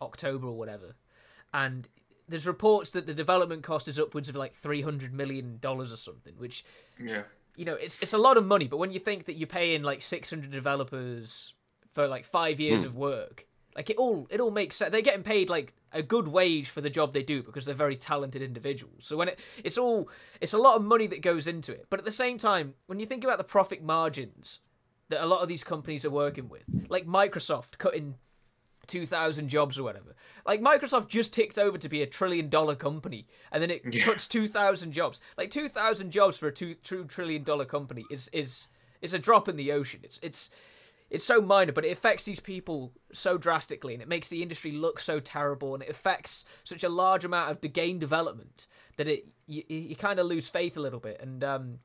October 0.00 0.48
or 0.48 0.56
whatever, 0.56 0.96
and 1.52 1.88
there's 2.28 2.46
reports 2.46 2.90
that 2.90 3.06
the 3.06 3.14
development 3.14 3.62
cost 3.62 3.88
is 3.88 3.98
upwards 3.98 4.28
of 4.28 4.36
like 4.36 4.54
three 4.54 4.82
hundred 4.82 5.12
million 5.12 5.58
dollars 5.60 5.92
or 5.92 5.96
something, 5.96 6.34
which 6.36 6.64
yeah, 6.98 7.22
you 7.56 7.64
know, 7.64 7.74
it's 7.74 7.98
it's 8.02 8.12
a 8.12 8.18
lot 8.18 8.36
of 8.36 8.46
money. 8.46 8.66
But 8.66 8.78
when 8.78 8.92
you 8.92 9.00
think 9.00 9.26
that 9.26 9.34
you're 9.34 9.46
paying 9.46 9.82
like 9.82 10.02
six 10.02 10.30
hundred 10.30 10.50
developers 10.50 11.54
for 11.92 12.06
like 12.06 12.24
five 12.24 12.60
years 12.60 12.82
mm. 12.82 12.86
of 12.86 12.96
work, 12.96 13.46
like 13.74 13.90
it 13.90 13.96
all 13.96 14.26
it 14.30 14.40
all 14.40 14.50
makes 14.50 14.76
sense. 14.76 14.90
They're 14.90 15.00
getting 15.00 15.22
paid 15.22 15.48
like 15.48 15.74
a 15.92 16.02
good 16.02 16.28
wage 16.28 16.68
for 16.68 16.80
the 16.80 16.90
job 16.90 17.14
they 17.14 17.22
do 17.22 17.42
because 17.42 17.64
they're 17.64 17.74
very 17.74 17.96
talented 17.96 18.42
individuals. 18.42 19.06
So 19.06 19.16
when 19.16 19.28
it 19.28 19.40
it's 19.64 19.78
all 19.78 20.10
it's 20.40 20.52
a 20.52 20.58
lot 20.58 20.76
of 20.76 20.84
money 20.84 21.06
that 21.08 21.22
goes 21.22 21.46
into 21.46 21.72
it. 21.72 21.86
But 21.90 22.00
at 22.00 22.04
the 22.04 22.12
same 22.12 22.38
time, 22.38 22.74
when 22.86 23.00
you 23.00 23.06
think 23.06 23.24
about 23.24 23.38
the 23.38 23.44
profit 23.44 23.82
margins 23.82 24.60
that 25.08 25.22
a 25.22 25.26
lot 25.26 25.42
of 25.42 25.48
these 25.48 25.62
companies 25.62 26.04
are 26.04 26.10
working 26.10 26.48
with, 26.48 26.64
like 26.88 27.06
Microsoft 27.06 27.78
cutting 27.78 28.16
2,000 28.88 29.48
jobs 29.48 29.78
or 29.78 29.82
whatever. 29.82 30.14
Like 30.44 30.60
Microsoft 30.60 31.08
just 31.08 31.32
ticked 31.32 31.58
over 31.58 31.78
to 31.78 31.88
be 31.88 32.02
a 32.02 32.06
trillion 32.06 32.48
dollar 32.48 32.74
company 32.74 33.26
and 33.50 33.62
then 33.62 33.70
it 33.70 33.82
yeah. 33.90 34.04
cuts 34.04 34.26
2,000 34.26 34.92
jobs. 34.92 35.20
Like 35.36 35.50
2,000 35.50 36.10
jobs 36.10 36.38
for 36.38 36.48
a 36.48 36.52
two, 36.52 36.74
two 36.74 37.04
trillion 37.04 37.42
dollar 37.42 37.64
company 37.64 38.04
is 38.10 38.28
is 38.32 38.68
is 39.02 39.12
a 39.12 39.18
drop 39.18 39.48
in 39.48 39.56
the 39.56 39.72
ocean. 39.72 40.00
It's 40.02 40.18
it's 40.22 40.50
it's 41.08 41.24
so 41.24 41.40
minor, 41.40 41.72
but 41.72 41.84
it 41.84 41.92
affects 41.92 42.24
these 42.24 42.40
people 42.40 42.92
so 43.12 43.38
drastically, 43.38 43.94
and 43.94 44.02
it 44.02 44.08
makes 44.08 44.28
the 44.28 44.42
industry 44.42 44.72
look 44.72 44.98
so 44.98 45.20
terrible, 45.20 45.74
and 45.74 45.82
it 45.82 45.88
affects 45.88 46.44
such 46.64 46.82
a 46.82 46.88
large 46.88 47.24
amount 47.24 47.50
of 47.50 47.60
the 47.60 47.68
game 47.68 47.98
development 47.98 48.66
that 48.96 49.06
it 49.06 49.28
you, 49.46 49.62
you 49.68 49.94
kind 49.94 50.18
of 50.18 50.26
lose 50.26 50.48
faith 50.48 50.76
a 50.76 50.80
little 50.80 50.98
bit. 50.98 51.20
And 51.20 51.44
um, 51.44 51.78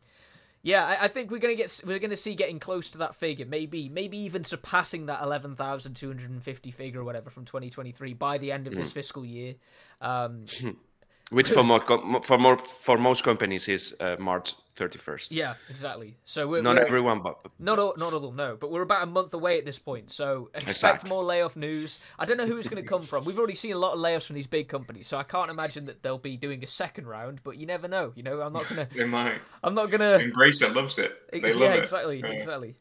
yeah, 0.64 0.86
I, 0.86 1.06
I, 1.06 1.08
think 1.08 1.32
we're 1.32 1.40
gonna 1.40 1.56
get 1.56 1.82
we're 1.86 2.00
gonna 2.00 2.18
see 2.18 2.36
getting 2.36 2.60
close 2.60 2.90
to 2.92 3.00
that 3.00 3.16
figure, 3.16 3.46
maybe 3.46 3.90
maybe 3.90 4.18
even 4.20 4.44
surpassing 4.44 5.08
that 5.08 5.22
eleven 5.24 5.56
thousand 5.56 5.96
two 5.96 6.08
hundred 6.08 6.30
and 6.30 6.44
fifty 6.44 6.72
figure 6.72 7.02
or 7.02 7.04
whatever 7.04 7.30
from 7.30 7.46
twenty 7.46 7.70
twenty 7.70 7.92
three 7.92 8.14
by 8.14 8.38
the 8.38 8.52
end 8.52 8.68
of 8.68 8.74
mm. 8.74 8.78
this 8.78 8.94
fiscal 8.94 9.26
year. 9.26 9.56
Um, 10.02 10.46
which 11.32 11.50
for 11.50 11.64
more 11.64 11.80
for 12.22 12.38
more 12.38 12.58
for 12.58 12.98
most 12.98 13.24
companies 13.24 13.68
is 13.68 13.96
uh, 14.00 14.18
March 14.20 14.54
31st. 14.76 15.28
Yeah, 15.32 15.56
exactly. 15.70 16.16
So 16.26 16.48
we're, 16.48 16.62
not 16.62 16.76
we're, 16.76 16.86
everyone, 16.86 17.22
but 17.22 17.46
not 17.60 17.80
all, 17.80 17.94
not 17.98 18.14
all 18.14 18.18
of 18.18 18.24
them. 18.24 18.36
No, 18.36 18.56
but 18.56 18.72
we're 18.72 18.82
about 18.82 19.04
a 19.04 19.06
month 19.06 19.34
away 19.34 19.58
at 19.58 19.66
this 19.66 19.80
point. 19.80 20.12
So 20.12 20.50
expect 20.54 20.70
exactly. 20.70 21.10
more 21.10 21.24
layoff 21.24 21.56
news. 21.56 22.00
I 22.18 22.26
don't 22.26 22.38
know 22.38 22.46
who 22.46 22.58
it's 22.58 22.68
going 22.68 22.82
to 22.82 22.88
come 22.88 23.04
from. 23.04 23.26
We've 23.26 23.38
already 23.38 23.56
seen 23.56 23.74
a 23.74 23.78
lot 23.78 23.94
of 23.94 24.00
layoffs 24.00 24.26
from 24.26 24.36
these 24.36 24.48
big 24.48 24.68
companies, 24.68 25.08
so 25.08 25.18
I 25.18 25.24
can't 25.24 25.52
imagine 25.52 25.86
that 25.86 26.04
they'll 26.04 26.18
be 26.18 26.38
doing 26.38 26.64
a 26.64 26.68
second 26.68 27.08
round. 27.08 27.42
But 27.44 27.58
you 27.58 27.66
never 27.66 27.88
know. 27.88 28.14
You 28.16 28.24
know, 28.24 28.42
I'm 28.42 28.54
not 28.54 28.68
gonna. 28.70 28.88
they 28.96 29.06
might. 29.06 29.40
I'm 29.64 29.74
not 29.74 29.92
gonna. 29.92 30.20
Embracer 30.20 30.74
loves 30.74 30.98
it. 30.98 31.14
They 31.32 31.40
yeah, 31.40 31.56
love 31.56 31.76
exactly, 31.76 32.20
it. 32.20 32.26
exactly. 32.26 32.76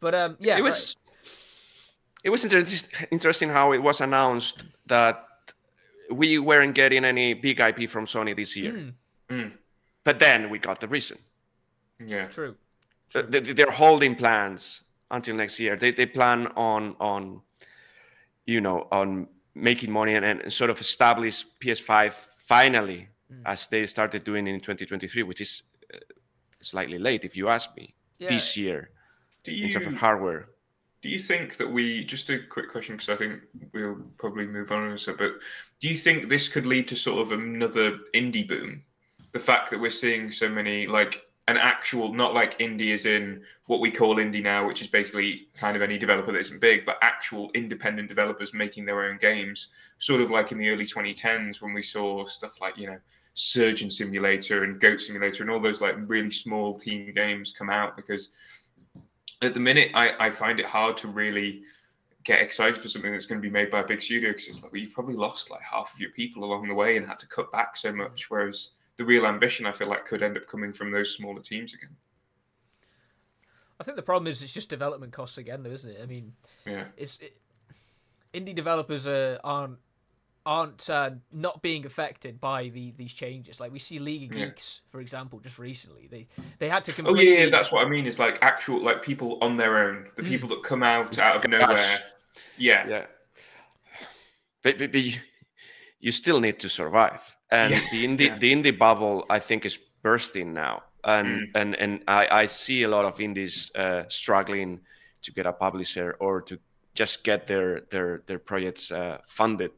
But 0.00 0.14
um, 0.14 0.36
yeah, 0.40 0.58
it 0.58 0.62
was. 0.62 0.96
Right. 0.96 1.02
It 2.24 2.30
was 2.30 2.44
interesting 3.10 3.48
how 3.48 3.72
it 3.72 3.82
was 3.82 4.00
announced 4.00 4.62
that 4.86 5.26
we 6.10 6.38
weren't 6.38 6.74
getting 6.74 7.04
any 7.04 7.34
big 7.34 7.58
IP 7.58 7.88
from 7.88 8.06
Sony 8.06 8.36
this 8.36 8.56
year. 8.56 8.72
Mm. 8.72 8.92
Mm. 9.30 9.52
But 10.04 10.18
then 10.18 10.50
we 10.50 10.58
got 10.58 10.80
the 10.80 10.88
reason. 10.88 11.18
Yeah, 12.04 12.26
true. 12.26 12.56
true. 13.10 13.22
They're 13.22 13.70
holding 13.70 14.16
plans 14.16 14.82
until 15.10 15.36
next 15.36 15.60
year. 15.60 15.76
They 15.76 15.92
they 15.92 16.06
plan 16.06 16.48
on 16.56 16.96
on 16.98 17.42
you 18.46 18.60
know 18.60 18.88
on 18.90 19.28
making 19.54 19.92
money 19.92 20.14
and, 20.14 20.24
and 20.24 20.52
sort 20.52 20.70
of 20.70 20.80
establish 20.80 21.44
PS5 21.60 22.12
finally 22.38 23.08
mm. 23.30 23.42
as 23.46 23.68
they 23.68 23.86
started 23.86 24.24
doing 24.24 24.46
in 24.46 24.58
2023, 24.58 25.22
which 25.24 25.40
is 25.40 25.62
uh, 25.92 25.98
slightly 26.60 26.98
late 26.98 27.24
if 27.24 27.36
you 27.36 27.48
ask 27.48 27.76
me. 27.76 27.94
Yeah. 28.18 28.28
This 28.28 28.56
year, 28.56 28.90
you, 29.44 29.64
in 29.64 29.70
terms 29.70 29.86
of 29.86 29.94
hardware. 29.94 30.48
Do 31.02 31.08
you 31.08 31.18
think 31.18 31.56
that 31.56 31.70
we 31.70 32.04
just 32.04 32.30
a 32.30 32.38
quick 32.38 32.70
question 32.70 32.96
because 32.96 33.08
I 33.08 33.16
think 33.16 33.40
we'll 33.74 34.00
probably 34.18 34.46
move 34.46 34.70
on 34.70 34.96
so 34.96 35.16
but 35.16 35.32
do 35.80 35.88
you 35.88 35.96
think 35.96 36.28
this 36.28 36.48
could 36.48 36.64
lead 36.64 36.86
to 36.88 36.96
sort 36.96 37.20
of 37.20 37.32
another 37.32 37.98
indie 38.14 38.46
boom? 38.46 38.84
The 39.32 39.40
fact 39.40 39.70
that 39.70 39.80
we're 39.80 39.90
seeing 39.90 40.30
so 40.30 40.48
many 40.48 40.86
like 40.86 41.26
an 41.48 41.56
actual 41.56 42.12
not 42.12 42.34
like 42.34 42.58
indie 42.58 42.94
as 42.94 43.06
in 43.06 43.42
what 43.66 43.80
we 43.80 43.90
call 43.90 44.16
indie 44.16 44.42
now, 44.42 44.66
which 44.66 44.80
is 44.82 44.86
basically 44.86 45.48
kind 45.56 45.76
of 45.76 45.82
any 45.82 45.98
developer 45.98 46.30
that 46.32 46.38
isn't 46.38 46.60
big, 46.60 46.84
but 46.86 46.98
actual 47.02 47.50
independent 47.54 48.08
developers 48.08 48.54
making 48.54 48.84
their 48.84 49.04
own 49.04 49.18
games, 49.18 49.68
sort 49.98 50.20
of 50.20 50.30
like 50.30 50.52
in 50.52 50.58
the 50.58 50.68
early 50.68 50.86
2010s 50.86 51.60
when 51.60 51.72
we 51.72 51.82
saw 51.82 52.24
stuff 52.26 52.60
like, 52.60 52.76
you 52.76 52.86
know, 52.86 52.98
Surgeon 53.34 53.90
Simulator 53.90 54.64
and 54.64 54.80
Goat 54.80 55.00
Simulator 55.00 55.42
and 55.42 55.50
all 55.50 55.60
those 55.60 55.80
like 55.80 55.96
really 56.06 56.30
small 56.30 56.78
team 56.78 57.12
games 57.14 57.54
come 57.56 57.70
out 57.70 57.96
because 57.96 58.30
at 59.40 59.54
the 59.54 59.60
minute, 59.60 59.90
I, 59.94 60.26
I 60.26 60.30
find 60.30 60.60
it 60.60 60.66
hard 60.66 60.96
to 60.98 61.08
really 61.08 61.62
get 62.24 62.40
excited 62.40 62.78
for 62.78 62.88
something 62.88 63.10
that's 63.10 63.26
going 63.26 63.40
to 63.40 63.46
be 63.46 63.52
made 63.52 63.70
by 63.70 63.80
a 63.80 63.86
big 63.86 64.00
studio 64.00 64.30
because 64.30 64.46
it's 64.46 64.62
like 64.62 64.72
well, 64.72 64.80
you've 64.80 64.92
probably 64.92 65.16
lost 65.16 65.50
like 65.50 65.60
half 65.60 65.92
of 65.92 65.98
your 65.98 66.10
people 66.10 66.44
along 66.44 66.68
the 66.68 66.74
way 66.74 66.96
and 66.96 67.06
had 67.06 67.18
to 67.18 67.26
cut 67.26 67.50
back 67.50 67.76
so 67.76 67.92
much. 67.92 68.30
Whereas 68.30 68.70
the 69.02 69.06
real 69.06 69.26
ambition, 69.26 69.66
I 69.66 69.72
feel 69.72 69.88
like, 69.88 70.04
could 70.04 70.22
end 70.22 70.36
up 70.36 70.46
coming 70.46 70.72
from 70.72 70.92
those 70.92 71.16
smaller 71.16 71.40
teams 71.40 71.74
again. 71.74 71.96
I 73.80 73.84
think 73.84 73.96
the 73.96 74.02
problem 74.02 74.28
is 74.28 74.42
it's 74.42 74.52
just 74.52 74.70
development 74.70 75.12
costs 75.12 75.38
again, 75.38 75.64
though, 75.64 75.70
isn't 75.70 75.90
it? 75.90 75.98
I 76.00 76.06
mean, 76.06 76.34
yeah, 76.64 76.84
it's 76.96 77.18
it, 77.18 77.36
indie 78.32 78.54
developers 78.54 79.08
uh, 79.08 79.38
aren't 79.42 79.78
aren't 80.46 80.88
uh, 80.88 81.10
not 81.32 81.62
being 81.62 81.84
affected 81.84 82.40
by 82.40 82.68
the 82.68 82.92
these 82.92 83.12
changes. 83.12 83.58
Like 83.58 83.72
we 83.72 83.80
see 83.80 83.98
League 83.98 84.30
of 84.30 84.36
Geeks, 84.36 84.82
yeah. 84.84 84.92
for 84.92 85.00
example, 85.00 85.40
just 85.40 85.58
recently 85.58 86.06
they 86.08 86.28
they 86.60 86.68
had 86.68 86.84
to 86.84 86.92
completely. 86.92 87.28
Oh 87.28 87.32
yeah, 87.32 87.44
yeah, 87.44 87.50
that's 87.50 87.72
what 87.72 87.84
I 87.84 87.90
mean. 87.90 88.06
It's 88.06 88.20
like 88.20 88.38
actual 88.40 88.80
like 88.80 89.02
people 89.02 89.38
on 89.42 89.56
their 89.56 89.78
own, 89.78 90.06
the 90.14 90.22
mm. 90.22 90.28
people 90.28 90.48
that 90.50 90.62
come 90.62 90.84
out 90.84 91.18
out 91.18 91.36
of 91.36 91.50
nowhere. 91.50 91.98
Yeah, 92.56 92.86
yeah. 92.86 93.06
But, 94.62 94.78
but, 94.78 94.92
but 94.92 95.02
you 95.98 96.12
still 96.12 96.38
need 96.38 96.60
to 96.60 96.68
survive, 96.68 97.36
and 97.52 97.74
yeah. 97.74 97.80
the 97.92 98.04
indie 98.04 98.40
the 98.40 98.50
indie 98.52 98.76
bubble 98.76 99.26
I 99.30 99.38
think 99.38 99.64
is 99.64 99.78
bursting 100.02 100.52
now, 100.54 100.82
and 101.04 101.28
mm. 101.28 101.50
and 101.54 101.76
and 101.76 102.02
I 102.08 102.42
I 102.42 102.46
see 102.46 102.82
a 102.82 102.88
lot 102.88 103.04
of 103.04 103.20
indies 103.20 103.70
uh, 103.76 104.04
struggling 104.08 104.80
to 105.22 105.32
get 105.32 105.46
a 105.46 105.52
publisher 105.52 106.16
or 106.18 106.40
to 106.42 106.58
just 106.94 107.22
get 107.22 107.46
their 107.46 107.82
their 107.90 108.22
their 108.26 108.38
projects 108.38 108.90
uh, 108.90 109.18
funded 109.26 109.70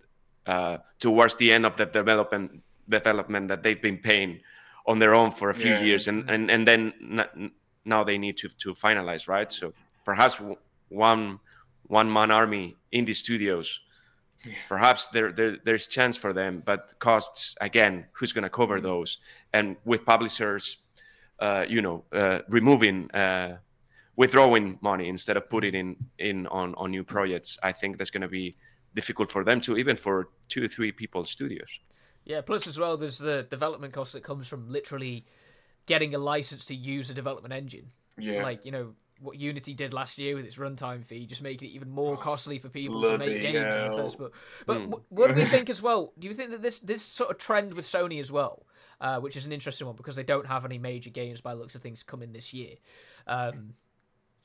uh, 0.47 0.79
towards 1.01 1.35
the 1.35 1.53
end 1.53 1.67
of 1.67 1.77
the 1.77 1.87
development 1.87 2.63
development 2.89 3.49
that 3.49 3.63
they've 3.63 3.83
been 3.83 3.99
paying 3.99 4.41
on 4.87 4.99
their 4.99 5.15
own 5.15 5.31
for 5.31 5.51
a 5.51 5.55
few 5.55 5.71
yeah. 5.71 5.83
years, 5.83 6.09
and 6.09 6.31
and 6.31 6.51
and 6.51 6.67
then 6.67 6.93
n- 7.03 7.51
now 7.85 8.05
they 8.05 8.19
need 8.19 8.37
to 8.37 8.49
to 8.49 8.73
finalize, 8.75 9.29
right? 9.29 9.51
So 9.53 9.75
perhaps 10.05 10.41
one 10.89 11.41
one 11.87 12.13
man 12.13 12.31
army 12.31 12.77
in 12.93 13.05
the 13.05 13.15
studios. 13.15 13.81
Perhaps 14.69 15.09
there, 15.09 15.33
there 15.33 15.57
there's 15.65 15.87
chance 15.87 16.17
for 16.17 16.33
them, 16.33 16.63
but 16.65 16.99
costs 16.99 17.57
again. 17.61 18.07
Who's 18.13 18.33
going 18.33 18.43
to 18.43 18.51
cover 18.51 18.77
mm-hmm. 18.77 18.87
those? 18.87 19.19
And 19.53 19.77
with 19.85 20.05
publishers, 20.05 20.79
uh, 21.39 21.65
you 21.69 21.83
know, 21.83 22.05
uh, 22.13 22.41
removing 22.49 23.11
uh, 23.11 23.59
withdrawing 24.17 24.79
money 24.81 25.09
instead 25.09 25.37
of 25.37 25.49
putting 25.49 25.75
in 25.75 25.97
in 26.19 26.47
on 26.49 26.75
on 26.77 26.91
new 26.91 27.05
projects, 27.05 27.59
I 27.63 27.73
think 27.73 27.99
that's 27.99 28.11
going 28.11 28.23
to 28.23 28.29
be 28.29 28.55
difficult 28.95 29.31
for 29.31 29.45
them 29.45 29.61
to 29.63 29.77
even 29.77 29.97
for 29.97 30.29
two 30.49 30.65
or 30.65 30.69
three 30.69 30.93
people 30.93 31.25
studios. 31.25 31.81
Yeah, 32.25 32.41
plus 32.41 32.67
as 32.67 32.79
well, 32.79 32.97
there's 32.97 33.19
the 33.19 33.43
development 33.43 33.93
cost 33.93 34.15
that 34.15 34.23
comes 34.23 34.49
from 34.49 34.71
literally 34.71 35.27
getting 35.87 36.15
a 36.15 36.19
license 36.19 36.65
to 36.67 36.75
use 36.75 37.11
a 37.11 37.15
development 37.15 37.53
engine. 37.53 37.91
Yeah, 38.17 38.43
like 38.43 38.65
you 38.65 38.73
know 38.73 38.95
what 39.25 39.39
Unity 39.39 39.75
did 39.75 39.93
last 39.93 40.19
year 40.19 40.37
with 40.37 40.45
its 40.45 40.57
runtime 40.57 41.05
fee, 41.05 41.27
just 41.27 41.43
making 41.43 41.69
it 41.69 41.73
even 41.73 41.91
more 41.91 42.17
costly 42.17 42.59
for 42.59 42.69
people 42.69 43.03
to 43.07 43.19
make 43.19 43.41
games 43.41 43.75
hell. 43.75 43.85
in 43.85 43.91
the 43.91 43.97
first. 43.97 44.19
But 44.19 44.33
but 44.67 44.77
mm. 44.79 45.01
what 45.11 45.29
do 45.29 45.35
we 45.35 45.45
think 45.55 45.71
as 45.71 45.83
well? 45.83 46.13
Do 46.19 46.29
you 46.29 46.35
think 46.35 46.51
that 46.51 46.63
this 46.63 46.81
this 46.81 47.03
sort 47.03 47.31
of 47.31 47.39
trend 47.39 47.75
with 47.75 47.85
Sony 47.85 48.21
as 48.21 48.31
well, 48.31 48.67
uh, 49.01 49.21
which 49.21 49.37
is 49.37 49.47
an 49.47 49.53
interesting 49.53 49.87
one 49.87 49.97
because 49.97 50.17
they 50.17 50.23
don't 50.23 50.47
have 50.47 50.65
any 50.65 50.79
major 50.79 51.11
games 51.11 51.41
by 51.41 51.55
looks 51.55 51.75
of 51.75 51.83
things 51.83 52.03
coming 52.03 52.33
this 52.33 52.55
year, 52.55 52.77
um, 53.27 53.75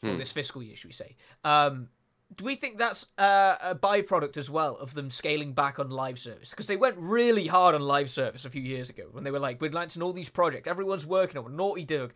hmm. 0.01 0.09
or 0.09 0.17
this 0.17 0.31
fiscal 0.31 0.63
year, 0.63 0.75
should 0.75 0.89
we 0.89 0.93
say? 0.93 1.15
Um, 1.43 1.89
do 2.35 2.43
we 2.45 2.55
think 2.55 2.77
that's 2.77 3.07
uh, 3.17 3.55
a 3.61 3.75
byproduct 3.75 4.37
as 4.37 4.49
well 4.51 4.77
of 4.77 4.93
them 4.93 5.09
scaling 5.09 5.53
back 5.53 5.79
on 5.79 5.89
live 5.89 6.19
service? 6.19 6.51
Because 6.51 6.67
they 6.67 6.77
went 6.77 6.95
really 6.97 7.47
hard 7.47 7.73
on 7.73 7.81
live 7.81 8.09
service 8.09 8.45
a 8.45 8.51
few 8.51 8.61
years 8.61 8.89
ago 8.89 9.05
when 9.11 9.23
they 9.23 9.31
were 9.31 9.39
like, 9.39 9.59
we're 9.59 9.71
launching 9.71 10.03
all 10.03 10.13
these 10.13 10.29
projects, 10.29 10.67
everyone's 10.67 11.07
working 11.07 11.43
on 11.43 11.55
Naughty 11.55 11.85
Dog, 11.85 12.13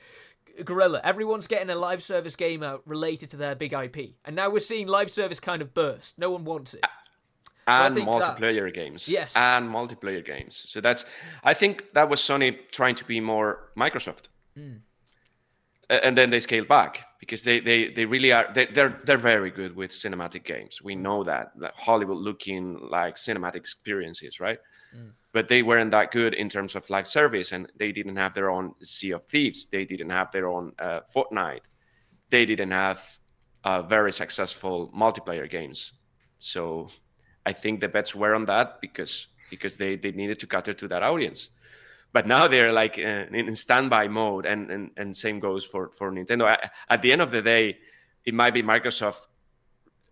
Guerrilla, 0.64 1.02
everyone's 1.04 1.48
getting 1.48 1.70
a 1.70 1.76
live 1.76 2.04
service 2.04 2.36
game 2.36 2.64
out 2.64 2.82
related 2.86 3.30
to 3.32 3.38
their 3.38 3.56
big 3.56 3.74
IP. 3.74 4.16
And 4.26 4.36
now 4.36 4.50
we're 4.50 4.60
seeing 4.60 4.88
live 4.88 5.12
service 5.12 5.40
kind 5.40 5.62
of 5.62 5.74
burst. 5.74 6.20
No 6.20 6.32
one 6.32 6.44
wants 6.44 6.74
it. 6.74 6.84
And 7.66 7.96
so 7.96 8.02
multiplayer 8.02 8.66
that, 8.66 8.74
games. 8.74 9.08
Yes. 9.08 9.36
And 9.38 9.70
multiplayer 9.70 10.24
games. 10.24 10.66
So 10.68 10.82
that's, 10.82 11.06
I 11.44 11.54
think 11.54 11.94
that 11.94 12.10
was 12.10 12.20
Sony 12.20 12.58
trying 12.72 12.96
to 12.96 13.06
be 13.06 13.20
more 13.22 13.72
Microsoft. 13.78 14.28
Mm 14.58 14.82
and 15.90 16.18
then 16.18 16.30
they 16.30 16.40
scaled 16.40 16.68
back 16.68 17.08
because 17.24 17.44
they 17.44 17.62
they 17.62 17.88
they 17.88 18.04
really 18.04 18.34
are 18.34 18.48
they, 18.54 18.66
they're 18.66 19.00
they're 19.06 19.26
very 19.34 19.50
good 19.50 19.74
with 19.78 19.92
cinematic 19.92 20.44
games. 20.44 20.82
We 20.82 20.94
know 20.94 21.24
that, 21.24 21.54
that 21.62 21.74
Hollywood 21.74 22.18
looking 22.18 22.78
like 22.92 23.16
cinematic 23.16 23.56
experiences, 23.56 24.42
right? 24.42 24.60
Mm. 24.94 25.12
But 25.32 25.48
they 25.48 25.64
weren't 25.64 25.92
that 25.92 26.12
good 26.12 26.34
in 26.34 26.50
terms 26.50 26.76
of 26.76 26.90
live 26.90 27.08
service, 27.08 27.54
and 27.54 27.72
they 27.80 27.94
didn't 27.94 28.18
have 28.18 28.34
their 28.34 28.50
own 28.52 28.74
Sea 28.82 29.12
of 29.12 29.24
Thieves. 29.24 29.68
They 29.68 29.86
didn't 29.86 30.10
have 30.10 30.34
their 30.34 30.50
own 30.50 30.74
uh, 30.80 31.00
Fortnite. 31.16 31.66
They 32.30 32.46
didn't 32.46 32.72
have 32.72 33.00
uh, 33.64 33.82
very 33.84 34.12
successful 34.12 34.92
multiplayer 34.94 35.50
games. 35.50 35.94
So 36.40 36.90
I 37.46 37.54
think 37.54 37.80
the 37.80 37.88
bets 37.88 38.14
were 38.14 38.36
on 38.36 38.46
that 38.48 38.82
because 38.82 39.28
because 39.50 39.78
they 39.78 39.96
they 39.96 40.12
needed 40.12 40.40
to 40.40 40.48
cater 40.48 40.74
to 40.74 40.88
that 40.90 41.04
audience 41.04 41.52
but 42.14 42.28
now 42.28 42.48
they're 42.48 42.72
like 42.72 42.98
uh, 42.98 43.26
in 43.34 43.56
standby 43.56 44.08
mode 44.08 44.46
and, 44.46 44.72
and 44.72 44.92
and 44.98 45.16
same 45.16 45.40
goes 45.40 45.66
for 45.66 45.90
for 45.90 46.12
nintendo 46.12 46.56
at 46.90 47.02
the 47.02 47.12
end 47.12 47.22
of 47.22 47.32
the 47.32 47.42
day 47.42 47.78
it 48.26 48.34
might 48.34 48.54
be 48.54 48.64
microsoft 48.64 49.28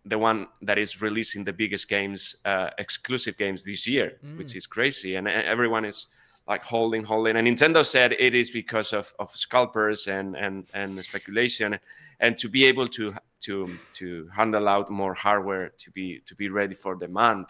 the 0.05 0.17
one 0.17 0.47
that 0.63 0.79
is 0.79 1.01
releasing 1.01 1.43
the 1.43 1.53
biggest 1.53 1.87
games 1.87 2.35
uh, 2.45 2.71
exclusive 2.79 3.37
games 3.37 3.63
this 3.63 3.87
year 3.87 4.17
mm. 4.25 4.37
which 4.37 4.55
is 4.55 4.65
crazy 4.65 5.15
and 5.15 5.27
everyone 5.27 5.85
is 5.85 6.07
like 6.47 6.63
holding 6.63 7.03
holding 7.03 7.37
and 7.37 7.47
nintendo 7.47 7.85
said 7.85 8.13
it 8.17 8.33
is 8.33 8.49
because 8.49 8.93
of, 8.93 9.13
of 9.19 9.29
scalpers 9.29 10.07
and 10.07 10.35
and 10.35 10.65
and 10.73 11.03
speculation 11.05 11.79
and 12.19 12.37
to 12.37 12.49
be 12.49 12.65
able 12.65 12.87
to 12.87 13.13
to 13.39 13.77
to 13.91 14.27
handle 14.33 14.67
out 14.67 14.89
more 14.89 15.13
hardware 15.13 15.69
to 15.77 15.91
be 15.91 16.19
to 16.25 16.35
be 16.35 16.49
ready 16.49 16.73
for 16.73 16.95
demand 16.95 17.47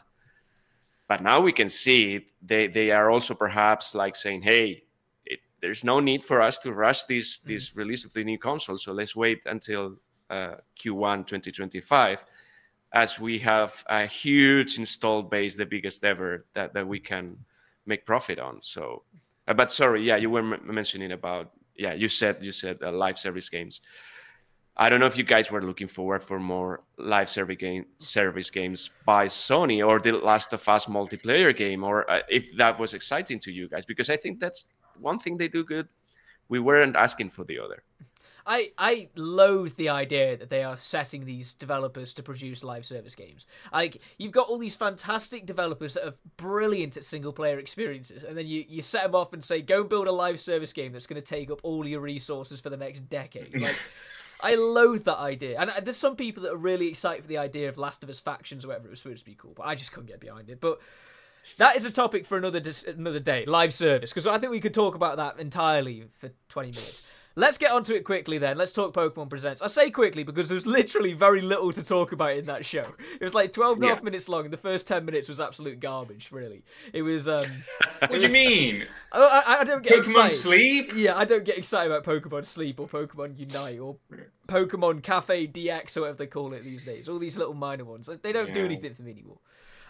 but 1.11 1.21
now 1.21 1.41
we 1.41 1.51
can 1.51 1.67
see 1.67 2.25
they 2.41 2.67
they 2.67 2.89
are 2.89 3.11
also 3.11 3.33
perhaps 3.33 3.93
like 3.93 4.15
saying, 4.15 4.43
hey, 4.43 4.83
it, 5.25 5.41
there's 5.61 5.83
no 5.83 5.99
need 5.99 6.23
for 6.23 6.41
us 6.41 6.57
to 6.59 6.71
rush 6.71 7.03
this 7.03 7.39
mm-hmm. 7.39 7.49
this 7.51 7.75
release 7.75 8.05
of 8.05 8.13
the 8.13 8.23
new 8.23 8.39
console. 8.39 8.77
So 8.77 8.93
let's 8.93 9.13
wait 9.13 9.45
until 9.45 9.97
uh, 10.29 10.55
Q1 10.79 11.27
2025, 11.27 12.25
as 12.93 13.19
we 13.19 13.39
have 13.39 13.83
a 13.89 14.05
huge 14.05 14.79
installed 14.79 15.29
base, 15.29 15.57
the 15.57 15.65
biggest 15.65 16.05
ever 16.05 16.45
that, 16.53 16.73
that 16.75 16.87
we 16.87 17.01
can 17.01 17.35
make 17.85 18.05
profit 18.05 18.39
on. 18.39 18.61
So, 18.61 19.03
uh, 19.49 19.53
but 19.53 19.69
sorry, 19.69 20.03
yeah, 20.03 20.15
you 20.15 20.29
were 20.29 20.53
m- 20.53 20.61
mentioning 20.63 21.11
about 21.11 21.51
yeah, 21.75 21.93
you 21.93 22.07
said 22.07 22.41
you 22.41 22.53
said 22.53 22.77
uh, 22.81 22.89
live 22.93 23.19
service 23.19 23.49
games. 23.49 23.81
I 24.77 24.89
don't 24.89 24.99
know 24.99 25.05
if 25.05 25.17
you 25.17 25.23
guys 25.23 25.51
were 25.51 25.61
looking 25.61 25.87
forward 25.87 26.23
for 26.23 26.39
more 26.39 26.83
live 26.97 27.29
service 27.29 27.57
game 27.57 27.85
service 27.97 28.49
games 28.49 28.89
by 29.05 29.25
Sony 29.27 29.85
or 29.85 29.99
the 29.99 30.13
Last 30.13 30.53
of 30.53 30.67
Us 30.67 30.85
multiplayer 30.85 31.55
game, 31.55 31.83
or 31.83 32.09
uh, 32.09 32.21
if 32.29 32.55
that 32.55 32.79
was 32.79 32.93
exciting 32.93 33.39
to 33.39 33.51
you 33.51 33.67
guys, 33.67 33.85
because 33.85 34.09
I 34.09 34.17
think 34.17 34.39
that's 34.39 34.67
one 34.99 35.19
thing 35.19 35.37
they 35.37 35.49
do 35.49 35.63
good. 35.63 35.87
We 36.47 36.59
weren't 36.59 36.95
asking 36.95 37.29
for 37.29 37.43
the 37.43 37.59
other. 37.59 37.83
I, 38.45 38.71
I 38.77 39.09
loathe 39.15 39.75
the 39.75 39.89
idea 39.89 40.35
that 40.35 40.49
they 40.49 40.63
are 40.63 40.77
setting 40.77 41.25
these 41.25 41.53
developers 41.53 42.13
to 42.13 42.23
produce 42.23 42.63
live 42.63 42.85
service 42.85 43.13
games. 43.13 43.45
Like 43.71 44.01
you've 44.17 44.31
got 44.31 44.47
all 44.47 44.57
these 44.57 44.75
fantastic 44.75 45.45
developers 45.45 45.93
that 45.93 46.07
are 46.07 46.15
brilliant 46.37 46.97
at 46.97 47.05
single 47.05 47.33
player 47.33 47.59
experiences, 47.59 48.23
and 48.23 48.37
then 48.37 48.47
you, 48.47 48.65
you 48.67 48.81
set 48.81 49.03
them 49.03 49.15
off 49.15 49.33
and 49.33 49.43
say, 49.43 49.61
"Go 49.61 49.83
build 49.83 50.07
a 50.07 50.11
live 50.11 50.39
service 50.39 50.73
game 50.73 50.93
that's 50.93 51.07
going 51.07 51.21
to 51.21 51.27
take 51.27 51.51
up 51.51 51.59
all 51.63 51.85
your 51.85 52.01
resources 52.01 52.61
for 52.61 52.69
the 52.69 52.77
next 52.77 53.01
decade." 53.09 53.59
Like. 53.61 53.75
I 54.43 54.55
loathe 54.55 55.05
that 55.05 55.19
idea, 55.19 55.59
and 55.59 55.69
uh, 55.69 55.79
there's 55.81 55.97
some 55.97 56.15
people 56.15 56.43
that 56.43 56.51
are 56.51 56.57
really 56.57 56.87
excited 56.87 57.23
for 57.23 57.27
the 57.27 57.37
idea 57.37 57.69
of 57.69 57.77
Last 57.77 58.03
of 58.03 58.09
Us 58.09 58.19
factions 58.19 58.65
or 58.65 58.69
whatever 58.69 58.87
it 58.87 58.91
was 58.91 59.01
supposed 59.01 59.25
to 59.25 59.29
be 59.29 59.35
cool, 59.35 59.53
but 59.55 59.65
I 59.65 59.75
just 59.75 59.91
couldn't 59.91 60.07
get 60.07 60.19
behind 60.19 60.49
it. 60.49 60.59
But 60.59 60.79
that 61.57 61.75
is 61.75 61.85
a 61.85 61.91
topic 61.91 62.25
for 62.25 62.37
another 62.37 62.59
dis- 62.59 62.83
another 62.83 63.19
day, 63.19 63.45
live 63.45 63.73
service, 63.73 64.11
because 64.11 64.27
I 64.27 64.37
think 64.37 64.51
we 64.51 64.59
could 64.59 64.73
talk 64.73 64.95
about 64.95 65.17
that 65.17 65.39
entirely 65.39 66.05
for 66.17 66.29
20 66.49 66.71
minutes. 66.71 67.03
Let's 67.35 67.57
get 67.57 67.71
onto 67.71 67.93
it 67.93 68.03
quickly 68.03 68.37
then. 68.37 68.57
Let's 68.57 68.71
talk 68.73 68.93
Pokemon 68.93 69.29
Presents. 69.29 69.61
I 69.61 69.67
say 69.67 69.89
quickly 69.89 70.23
because 70.23 70.49
there's 70.49 70.65
literally 70.67 71.13
very 71.13 71.39
little 71.41 71.71
to 71.71 71.81
talk 71.83 72.11
about 72.11 72.35
in 72.35 72.45
that 72.47 72.65
show. 72.65 72.93
It 73.19 73.23
was 73.23 73.33
like 73.33 73.53
12 73.53 73.77
and 73.77 73.85
a 73.85 73.87
half 73.87 73.99
Yeah. 73.99 74.03
minutes 74.03 74.27
long, 74.27 74.43
and 74.45 74.51
the 74.53 74.57
first 74.57 74.85
10 74.87 75.05
minutes 75.05 75.29
was 75.29 75.39
absolute 75.39 75.79
garbage, 75.79 76.29
really. 76.31 76.63
It 76.91 77.03
was. 77.03 77.27
um 77.27 77.45
What 78.01 78.11
do 78.11 78.19
you 78.19 78.29
mean? 78.29 78.85
I, 79.13 79.43
I- 79.47 79.59
I 79.61 79.63
don't 79.63 79.83
get 79.83 79.93
Pokemon 79.93 79.97
excited. 80.27 80.37
Sleep? 80.37 80.91
Yeah, 80.95 81.15
I 81.15 81.23
don't 81.25 81.45
get 81.45 81.57
excited 81.57 81.91
about 81.91 82.03
Pokemon 82.03 82.45
Sleep 82.45 82.79
or 82.79 82.87
Pokemon 82.87 83.37
Unite 83.39 83.79
or 83.79 83.97
Pokemon 84.47 85.03
Cafe 85.03 85.47
DX 85.47 85.97
or 85.97 86.01
whatever 86.01 86.17
they 86.17 86.27
call 86.27 86.53
it 86.53 86.63
these 86.63 86.83
days. 86.83 87.07
All 87.07 87.19
these 87.19 87.37
little 87.37 87.53
minor 87.53 87.85
ones. 87.85 88.09
They 88.21 88.31
don't 88.33 88.53
do 88.53 88.65
anything 88.65 88.93
for 88.95 89.03
me 89.03 89.11
anymore. 89.11 89.37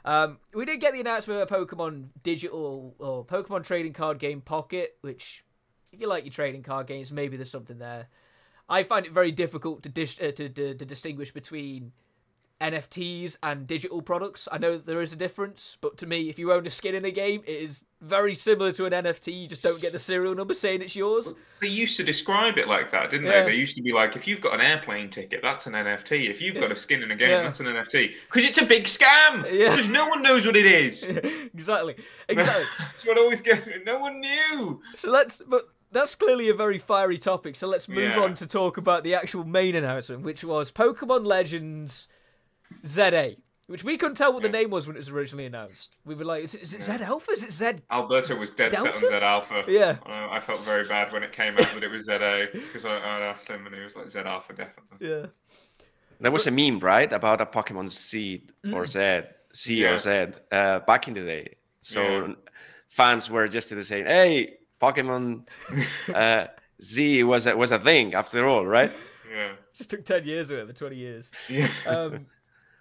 Um, 0.03 0.39
we 0.53 0.65
did 0.65 0.81
get 0.81 0.93
the 0.93 0.99
announcement 0.99 1.41
of 1.41 1.51
a 1.51 1.55
Pokemon 1.65 2.09
digital 2.23 2.95
or 2.99 3.23
Pokemon 3.25 3.63
trading 3.63 3.93
card 3.93 4.19
game 4.19 4.41
Pocket, 4.41 4.97
which, 5.01 5.43
if 5.91 5.99
you 6.01 6.07
like 6.07 6.23
your 6.25 6.31
trading 6.33 6.63
card 6.63 6.87
games, 6.87 7.11
maybe 7.11 7.37
there's 7.37 7.51
something 7.51 7.77
there. 7.79 8.07
I 8.69 8.83
find 8.83 9.05
it 9.05 9.11
very 9.11 9.31
difficult 9.31 9.83
to, 9.83 9.89
dis- 9.89 10.19
uh, 10.21 10.31
to, 10.31 10.47
to 10.49 10.73
to 10.75 10.85
distinguish 10.85 11.31
between 11.31 11.91
NFTs 12.61 13.37
and 13.41 13.65
digital 13.67 14.01
products. 14.03 14.47
I 14.51 14.59
know 14.59 14.73
that 14.73 14.85
there 14.85 15.01
is 15.01 15.11
a 15.11 15.15
difference, 15.15 15.77
but 15.81 15.97
to 15.97 16.05
me, 16.05 16.29
if 16.29 16.37
you 16.37 16.53
own 16.53 16.65
a 16.67 16.69
skin 16.69 16.93
in 16.93 17.03
a 17.03 17.11
game, 17.11 17.41
it 17.47 17.51
is 17.55 17.83
very 18.01 18.35
similar 18.35 18.71
to 18.73 18.85
an 18.85 18.93
NFT. 18.93 19.41
You 19.41 19.47
just 19.47 19.63
don't 19.63 19.81
get 19.81 19.93
the 19.93 19.99
serial 19.99 20.35
number 20.35 20.53
saying 20.53 20.83
it's 20.83 20.95
yours. 20.95 21.33
They 21.59 21.67
used 21.67 21.97
to 21.97 22.03
describe 22.03 22.59
it 22.59 22.67
like 22.67 22.91
that, 22.91 23.09
didn't 23.09 23.25
Yeah. 23.25 23.43
they? 23.43 23.51
They 23.51 23.57
used 23.57 23.75
to 23.77 23.81
be 23.81 23.91
like, 23.91 24.15
if 24.15 24.27
you've 24.27 24.41
got 24.41 24.53
an 24.53 24.61
airplane 24.61 25.09
ticket, 25.09 25.41
that's 25.41 25.65
an 25.65 25.73
NFT. 25.73 26.29
If 26.29 26.39
you've 26.39 26.55
got 26.55 26.71
a 26.71 26.75
skin 26.85 27.01
in 27.01 27.09
a 27.09 27.15
game, 27.15 27.31
Yeah. 27.31 27.41
that's 27.41 27.59
an 27.61 27.65
NFT. 27.65 28.13
Because 28.27 28.47
it's 28.47 28.59
a 28.59 28.65
big 28.65 28.83
scam. 28.83 29.43
Yeah. 29.51 29.75
Because 29.75 29.89
no 29.89 30.07
one 30.07 30.21
knows 30.21 30.45
what 30.45 30.55
it 30.55 30.65
is. 30.67 31.01
exactly, 31.53 31.95
exactly. 32.29 32.65
that's 32.79 33.05
what 33.07 33.17
always 33.17 33.41
gets 33.41 33.65
me. 33.67 33.73
No 33.85 33.97
one 33.97 34.21
knew. 34.21 34.81
so 34.95 35.09
let's, 35.09 35.41
but 35.47 35.63
that's 35.91 36.15
clearly 36.15 36.49
a 36.49 36.53
very 36.53 36.77
fiery 36.77 37.17
topic. 37.17 37.55
So 37.55 37.67
let's 37.67 37.87
move 37.89 38.15
Yeah. 38.15 38.19
on 38.21 38.33
to 38.35 38.47
talk 38.47 38.77
about 38.77 39.03
the 39.03 39.13
actual 39.15 39.43
main 39.43 39.75
announcement, 39.75 40.21
which 40.23 40.43
was 40.43 40.71
Pokemon 40.71 41.25
Legends 41.25 42.07
ZA. 42.85 43.35
Which 43.67 43.85
we 43.85 43.95
couldn't 43.97 44.15
tell 44.15 44.33
what 44.33 44.43
the 44.43 44.49
name 44.49 44.69
was 44.69 44.85
when 44.85 44.97
it 44.97 44.99
was 44.99 45.07
originally 45.09 45.45
announced. 45.45 45.95
We 46.03 46.13
were 46.13 46.25
like, 46.25 46.43
is 46.43 46.55
it, 46.55 46.63
is 46.63 46.73
it 46.73 46.83
Z 46.83 46.91
Alpha? 47.03 47.31
Is 47.31 47.43
it 47.43 47.53
Z? 47.53 47.71
Alberto 47.89 48.35
was 48.35 48.49
dead 48.51 48.73
set 48.73 48.85
on 48.85 48.95
Z 48.97 49.13
Alpha. 49.13 49.63
Yeah. 49.65 49.95
Uh, 50.05 50.27
I 50.29 50.41
felt 50.41 50.59
very 50.65 50.83
bad 50.85 51.13
when 51.13 51.23
it 51.23 51.31
came 51.31 51.53
out 51.57 51.71
that 51.73 51.81
it 51.81 51.89
was 51.89 52.03
ZA 52.03 52.47
because 52.51 52.83
I, 52.83 52.97
I 52.97 53.19
asked 53.21 53.47
him 53.47 53.65
and 53.65 53.73
he 53.73 53.81
was 53.81 53.95
like 53.95 54.09
Z 54.09 54.19
Alpha, 54.19 54.53
definitely. 54.53 55.07
Yeah. 55.07 55.27
There 56.19 56.31
was 56.31 56.47
a 56.47 56.51
meme, 56.51 56.79
right, 56.79 57.11
about 57.13 57.39
a 57.39 57.45
Pokemon 57.45 57.87
Z 57.87 58.43
or 58.73 58.85
Z, 58.85 59.21
Z 59.55 59.73
Yeah. 59.81 59.91
or 59.91 59.97
Z, 59.97 60.09
uh, 60.51 60.79
back 60.79 61.07
in 61.07 61.13
the 61.13 61.21
day. 61.21 61.55
So 61.81 62.01
Yeah. 62.03 62.33
fans 62.89 63.29
were 63.29 63.47
just 63.47 63.69
the 63.69 63.81
saying, 63.83 64.05
"Hey, 64.05 64.57
Pokemon 64.81 65.47
uh, 66.13 66.47
Z 66.81 67.23
was 67.23 67.47
a, 67.47 67.55
was 67.55 67.71
a 67.71 67.79
thing 67.79 68.13
after 68.15 68.47
all, 68.47 68.65
right?" 68.65 68.91
Yeah. 69.31 69.53
Just 69.77 69.89
took 69.89 70.03
10 70.03 70.25
years 70.25 70.51
or 70.51 70.55
whatever, 70.55 70.73
20 70.73 70.95
years. 70.95 71.31
Yeah. 71.47 71.69
Um, 71.87 72.25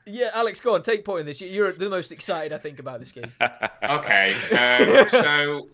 yeah, 0.07 0.31
Alex, 0.35 0.61
go 0.61 0.75
on, 0.75 0.83
take 0.83 1.05
point 1.05 1.21
in 1.21 1.27
this. 1.27 1.41
You- 1.41 1.49
You're 1.49 1.73
the 1.73 1.89
most 1.89 2.11
excited, 2.11 2.53
I 2.53 2.59
think, 2.59 2.79
about 2.81 2.99
this 3.01 3.13
game. 3.13 3.33
Okay. 3.83 4.35
Um, 4.53 5.09
so 5.09 5.69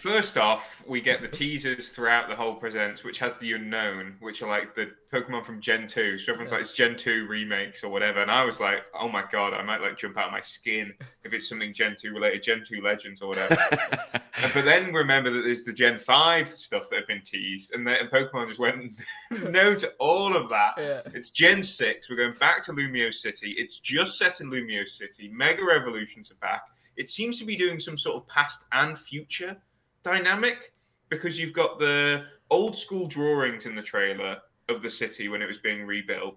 first 0.00 0.36
off, 0.38 0.81
we 0.86 1.00
get 1.00 1.20
the 1.20 1.28
teasers 1.28 1.90
throughout 1.90 2.28
the 2.28 2.34
whole 2.34 2.54
presents, 2.54 3.04
which 3.04 3.18
has 3.18 3.36
the 3.36 3.52
unknown, 3.52 4.16
which 4.20 4.42
are 4.42 4.48
like 4.48 4.74
the 4.74 4.90
Pokemon 5.12 5.44
from 5.44 5.60
Gen 5.60 5.86
2. 5.86 6.18
So 6.18 6.32
everyone's 6.32 6.52
like, 6.52 6.62
it's 6.62 6.72
Gen 6.72 6.96
2 6.96 7.26
remakes 7.26 7.84
or 7.84 7.90
whatever. 7.90 8.20
And 8.20 8.30
I 8.30 8.44
was 8.44 8.60
like, 8.60 8.86
oh 8.98 9.08
my 9.08 9.24
god, 9.30 9.54
I 9.54 9.62
might 9.62 9.80
like 9.80 9.98
jump 9.98 10.16
out 10.16 10.26
of 10.26 10.32
my 10.32 10.40
skin 10.40 10.92
if 11.24 11.32
it's 11.32 11.48
something 11.48 11.72
Gen 11.72 11.96
2 11.98 12.12
related, 12.12 12.42
Gen 12.42 12.62
2 12.66 12.80
Legends 12.82 13.22
or 13.22 13.28
whatever. 13.28 13.56
But 14.54 14.64
then 14.64 14.92
remember 14.92 15.30
that 15.30 15.42
there's 15.42 15.64
the 15.64 15.72
Gen 15.72 15.98
5 15.98 16.52
stuff 16.52 16.88
that 16.90 16.96
have 16.96 17.06
been 17.06 17.22
teased, 17.22 17.74
and 17.74 17.86
then 17.86 18.08
Pokemon 18.12 18.48
just 18.48 18.58
went 18.58 18.92
no 19.30 19.74
to 19.74 19.92
all 19.98 20.34
of 20.34 20.48
that. 20.48 20.72
Yeah. 20.78 21.00
It's 21.14 21.30
Gen 21.30 21.62
6. 21.62 22.10
We're 22.10 22.16
going 22.16 22.34
back 22.40 22.64
to 22.64 22.72
Lumiose 22.72 23.14
City. 23.14 23.54
It's 23.58 23.78
just 23.78 24.18
set 24.18 24.40
in 24.40 24.50
Lumiose 24.50 24.88
City. 24.88 25.28
Mega 25.28 25.62
Evolutions 25.62 26.32
are 26.32 26.36
back. 26.36 26.62
It 26.96 27.08
seems 27.08 27.38
to 27.38 27.44
be 27.44 27.56
doing 27.56 27.78
some 27.78 27.96
sort 27.96 28.16
of 28.16 28.26
past 28.26 28.64
and 28.72 28.98
future 28.98 29.56
dynamic 30.02 30.72
because 31.08 31.38
you've 31.38 31.52
got 31.52 31.78
the 31.78 32.24
old 32.50 32.76
school 32.76 33.06
drawings 33.06 33.66
in 33.66 33.74
the 33.74 33.82
trailer 33.82 34.38
of 34.68 34.82
the 34.82 34.90
city 34.90 35.28
when 35.28 35.42
it 35.42 35.46
was 35.46 35.58
being 35.58 35.86
rebuilt. 35.86 36.36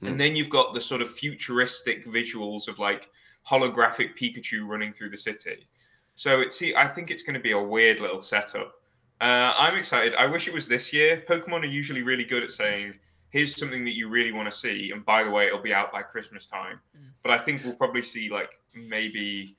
Hmm. 0.00 0.08
And 0.08 0.20
then 0.20 0.36
you've 0.36 0.50
got 0.50 0.74
the 0.74 0.80
sort 0.80 1.02
of 1.02 1.10
futuristic 1.10 2.06
visuals 2.06 2.68
of 2.68 2.78
like 2.78 3.10
holographic 3.48 4.16
Pikachu 4.16 4.66
running 4.66 4.92
through 4.92 5.10
the 5.10 5.16
city. 5.16 5.68
So 6.14 6.40
it's 6.40 6.60
I 6.76 6.88
think 6.88 7.10
it's 7.10 7.22
going 7.22 7.34
to 7.34 7.40
be 7.40 7.52
a 7.52 7.62
weird 7.62 8.00
little 8.00 8.22
setup. 8.22 8.74
Uh, 9.20 9.52
I'm 9.56 9.76
excited. 9.76 10.14
I 10.14 10.26
wish 10.26 10.48
it 10.48 10.54
was 10.54 10.68
this 10.68 10.92
year. 10.92 11.22
Pokemon 11.28 11.62
are 11.62 11.66
usually 11.66 12.02
really 12.02 12.24
good 12.24 12.42
at 12.42 12.52
saying, 12.52 12.94
"Here's 13.30 13.56
something 13.56 13.84
that 13.84 13.94
you 13.94 14.08
really 14.08 14.32
want 14.32 14.50
to 14.50 14.56
see," 14.56 14.90
and 14.92 15.04
by 15.04 15.24
the 15.24 15.30
way, 15.30 15.46
it'll 15.46 15.62
be 15.62 15.74
out 15.74 15.92
by 15.92 16.02
Christmas 16.02 16.46
time. 16.46 16.80
Mm. 16.96 17.10
But 17.22 17.32
I 17.32 17.38
think 17.38 17.64
we'll 17.64 17.74
probably 17.74 18.02
see 18.02 18.28
like 18.30 18.50
maybe 18.74 19.56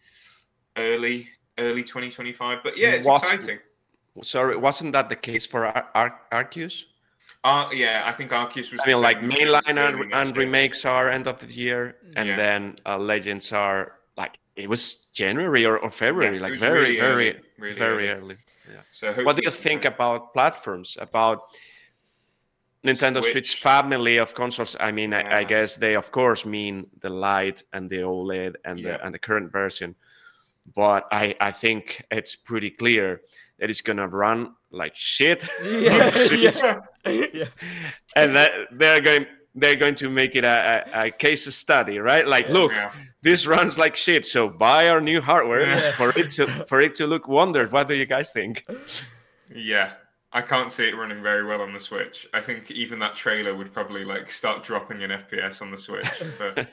early, 0.78 1.30
early 1.60 1.84
2025. 1.84 2.60
But 2.64 2.78
yeah, 2.78 2.90
it's 2.90 3.06
What's- 3.08 3.32
exciting. 3.34 3.60
Sorry, 4.22 4.58
wasn't 4.58 4.92
that 4.94 5.08
the 5.08 5.16
case 5.16 5.46
for 5.46 5.66
Ar- 5.68 5.88
Ar- 5.96 6.20
Arceus? 6.32 6.86
Uh, 7.44 7.70
yeah, 7.72 8.04
I 8.06 8.12
think 8.12 8.32
Arceus 8.32 8.72
was. 8.72 8.82
I 8.84 8.88
mean, 8.88 9.02
like 9.02 9.20
mainline 9.22 9.78
and, 9.78 10.14
and 10.14 10.36
remakes 10.36 10.84
are 10.84 11.10
end 11.10 11.26
of 11.28 11.40
the 11.40 11.48
year, 11.54 11.96
and 12.18 12.28
Yeah. 12.28 12.36
then 12.36 12.76
uh, 12.86 12.98
legends 12.98 13.54
are 13.54 13.94
like 14.18 14.38
it 14.58 14.68
was 14.68 15.06
January 15.14 15.66
or, 15.66 15.78
or 15.78 15.90
February, 15.90 16.36
Yeah, 16.38 16.42
like 16.50 16.58
very, 16.60 16.80
really 16.80 17.00
very, 17.00 17.30
early, 17.30 17.40
really 17.60 17.76
very 17.76 18.10
early. 18.10 18.20
early. 18.34 18.38
So 18.92 19.14
What 19.24 19.36
do 19.38 19.42
you 19.44 19.52
think 19.52 19.86
about 19.86 20.34
platforms? 20.34 20.98
About 21.00 21.44
Nintendo 22.84 23.22
Switch, 23.22 23.52
Switch. 23.52 23.62
family 23.62 24.18
of 24.18 24.34
consoles? 24.34 24.76
I 24.80 24.92
mean, 24.92 25.14
I, 25.14 25.40
I 25.40 25.44
guess 25.44 25.76
they 25.76 25.96
of 25.96 26.12
course 26.12 26.46
mean 26.46 26.88
the 27.00 27.10
Lite 27.10 27.64
and 27.74 27.90
the 27.90 27.98
OLED 28.04 28.56
and 28.66 28.80
Yeah. 28.80 28.98
the 28.98 29.06
and 29.06 29.14
the 29.14 29.20
current 29.20 29.52
version, 29.52 29.96
but 30.76 31.06
I 31.12 31.36
I 31.40 31.52
think 31.52 32.04
it's 32.12 32.36
pretty 32.36 32.70
clear 32.72 33.22
that 33.60 33.70
it's 33.70 33.82
gonna 33.82 34.08
run 34.08 34.54
like 34.72 34.96
shit. 34.96 35.44
Yeah, 35.64 36.12
yeah. 36.32 36.76
yeah. 37.34 37.46
and 38.16 38.36
that 38.36 38.52
they're 38.72 39.02
going 39.02 39.26
they're 39.56 39.76
going 39.76 39.96
to 39.96 40.10
make 40.10 40.36
it 40.36 40.44
a, 40.44 40.84
a, 40.94 41.08
a 41.08 41.12
case 41.12 41.54
study, 41.56 41.98
right? 41.98 42.26
Like, 42.26 42.50
look, 42.50 42.72
Yeah. 42.72 42.92
this 43.24 43.48
runs 43.48 43.78
like 43.80 43.96
shit, 43.98 44.26
so 44.26 44.48
buy 44.48 44.88
our 44.88 45.02
new 45.02 45.22
hardware 45.22 45.62
Yeah. 45.62 45.92
for 45.94 46.18
it 46.18 46.30
to 46.32 46.46
for 46.68 46.80
it 46.80 46.96
to 46.96 47.08
look 47.08 47.28
wonders. 47.28 47.72
What 47.72 47.88
do 47.88 47.96
you 47.96 48.06
guys 48.06 48.30
think? 48.30 48.66
Yeah, 49.54 49.94
I 50.32 50.42
can't 50.44 50.72
see 50.72 50.88
it 50.88 50.96
running 50.96 51.24
very 51.24 51.44
well 51.46 51.62
on 51.62 51.74
the 51.74 51.80
Switch. 51.80 52.28
I 52.34 52.42
think 52.42 52.70
even 52.70 53.00
that 53.00 53.16
trailer 53.16 53.56
would 53.56 53.74
probably 53.74 54.06
like 54.06 54.30
start 54.30 54.64
dropping 54.64 55.02
in 55.02 55.10
FPS 55.10 55.62
on 55.64 55.72
the 55.72 55.78
Switch. 55.78 56.08
But 56.38 56.70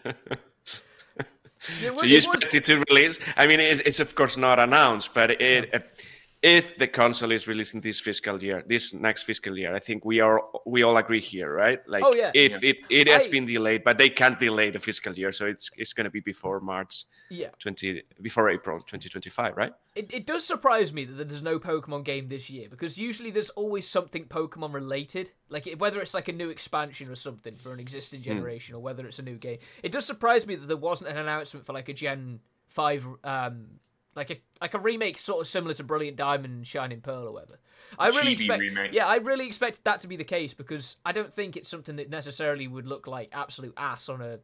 Yeah, 1.82 1.94
so 1.96 2.06
you 2.06 2.16
expect 2.16 2.54
it 2.54 2.64
to 2.64 2.84
release? 2.88 3.18
I 3.36 3.46
mean, 3.46 3.60
it's, 3.60 3.80
it's 3.80 4.00
of 4.00 4.14
course 4.14 4.36
not 4.36 4.58
announced, 4.58 5.14
but 5.14 5.30
it, 5.30 5.40
it 5.40 6.04
if 6.46 6.78
the 6.78 6.86
console 6.86 7.32
is 7.32 7.48
releasing 7.48 7.80
this 7.80 7.98
fiscal 8.00 8.42
year, 8.42 8.62
this 8.68 8.94
next 8.94 9.24
fiscal 9.24 9.58
year, 9.58 9.74
I 9.74 9.80
think 9.80 10.04
we 10.04 10.20
are 10.20 10.40
we 10.64 10.82
all 10.84 10.96
agree 10.96 11.20
here, 11.20 11.52
right? 11.52 11.80
Like, 11.88 12.04
Oh, 12.04 12.14
yeah. 12.14 12.30
if 12.34 12.62
it 12.62 12.76
it 12.88 13.08
has 13.08 13.26
I- 13.26 13.30
been 13.30 13.46
delayed, 13.46 13.82
but 13.84 13.98
they 13.98 14.08
can't 14.10 14.38
delay 14.38 14.70
the 14.70 14.78
fiscal 14.80 15.12
year, 15.12 15.32
so 15.32 15.46
it's 15.46 15.70
it's 15.76 15.92
going 15.92 16.04
to 16.04 16.10
be 16.10 16.20
before 16.20 16.60
March 16.60 17.04
Yeah. 17.30 17.50
twenty 17.58 18.02
before 18.22 18.48
April 18.56 18.80
twenty 18.80 19.08
twenty 19.08 19.30
five, 19.30 19.56
right? 19.56 19.72
It, 19.96 20.12
it 20.12 20.26
does 20.26 20.46
surprise 20.46 20.92
me 20.92 21.04
that 21.06 21.28
there's 21.28 21.42
no 21.42 21.58
Pokemon 21.58 22.04
game 22.04 22.28
this 22.28 22.48
year 22.50 22.68
because 22.68 22.98
usually 22.98 23.30
there's 23.30 23.50
always 23.50 23.88
something 23.88 24.24
Pokemon 24.26 24.72
related, 24.74 25.32
like 25.48 25.64
whether 25.78 26.00
it's 26.00 26.14
like 26.14 26.28
a 26.28 26.32
new 26.42 26.50
expansion 26.50 27.10
or 27.10 27.16
something 27.16 27.56
for 27.56 27.72
an 27.72 27.80
existing 27.80 28.22
generation 28.22 28.74
or 28.76 28.80
whether 28.82 29.06
it's 29.06 29.18
a 29.18 29.22
new 29.30 29.38
game. 29.38 29.58
It 29.82 29.90
does 29.92 30.04
surprise 30.06 30.46
me 30.46 30.54
that 30.56 30.66
there 30.68 30.76
wasn't 30.90 31.10
an 31.10 31.16
announcement 31.18 31.66
for 31.66 31.72
like 31.72 31.88
a 31.88 31.94
Gen 31.94 32.40
Five, 32.68 33.06
um, 33.24 33.78
like 34.16 34.30
a 34.30 34.40
like 34.60 34.74
a 34.74 34.78
remake 34.78 35.18
sort 35.18 35.40
of 35.42 35.46
similar 35.46 35.74
to 35.74 35.84
Brilliant 35.84 36.16
Diamond 36.16 36.52
and 36.54 36.66
Shining 36.66 37.00
Pearl 37.00 37.28
or 37.28 37.32
whatever. 37.32 37.58
I 37.98 38.08
really 38.08 38.32
Chibi 38.34 38.40
expect, 38.40 38.60
remake. 38.60 38.92
yeah, 38.92 39.06
I 39.06 39.16
really 39.16 39.46
expected 39.46 39.82
that 39.84 40.00
to 40.00 40.08
be 40.08 40.16
the 40.16 40.24
case 40.24 40.54
because 40.54 40.96
I 41.04 41.12
don't 41.12 41.32
think 41.32 41.56
it's 41.56 41.68
something 41.68 41.96
that 41.96 42.10
necessarily 42.10 42.66
would 42.66 42.86
look 42.86 43.06
like 43.06 43.28
absolute 43.32 43.74
ass 43.76 44.08
on 44.08 44.20
a 44.22 44.40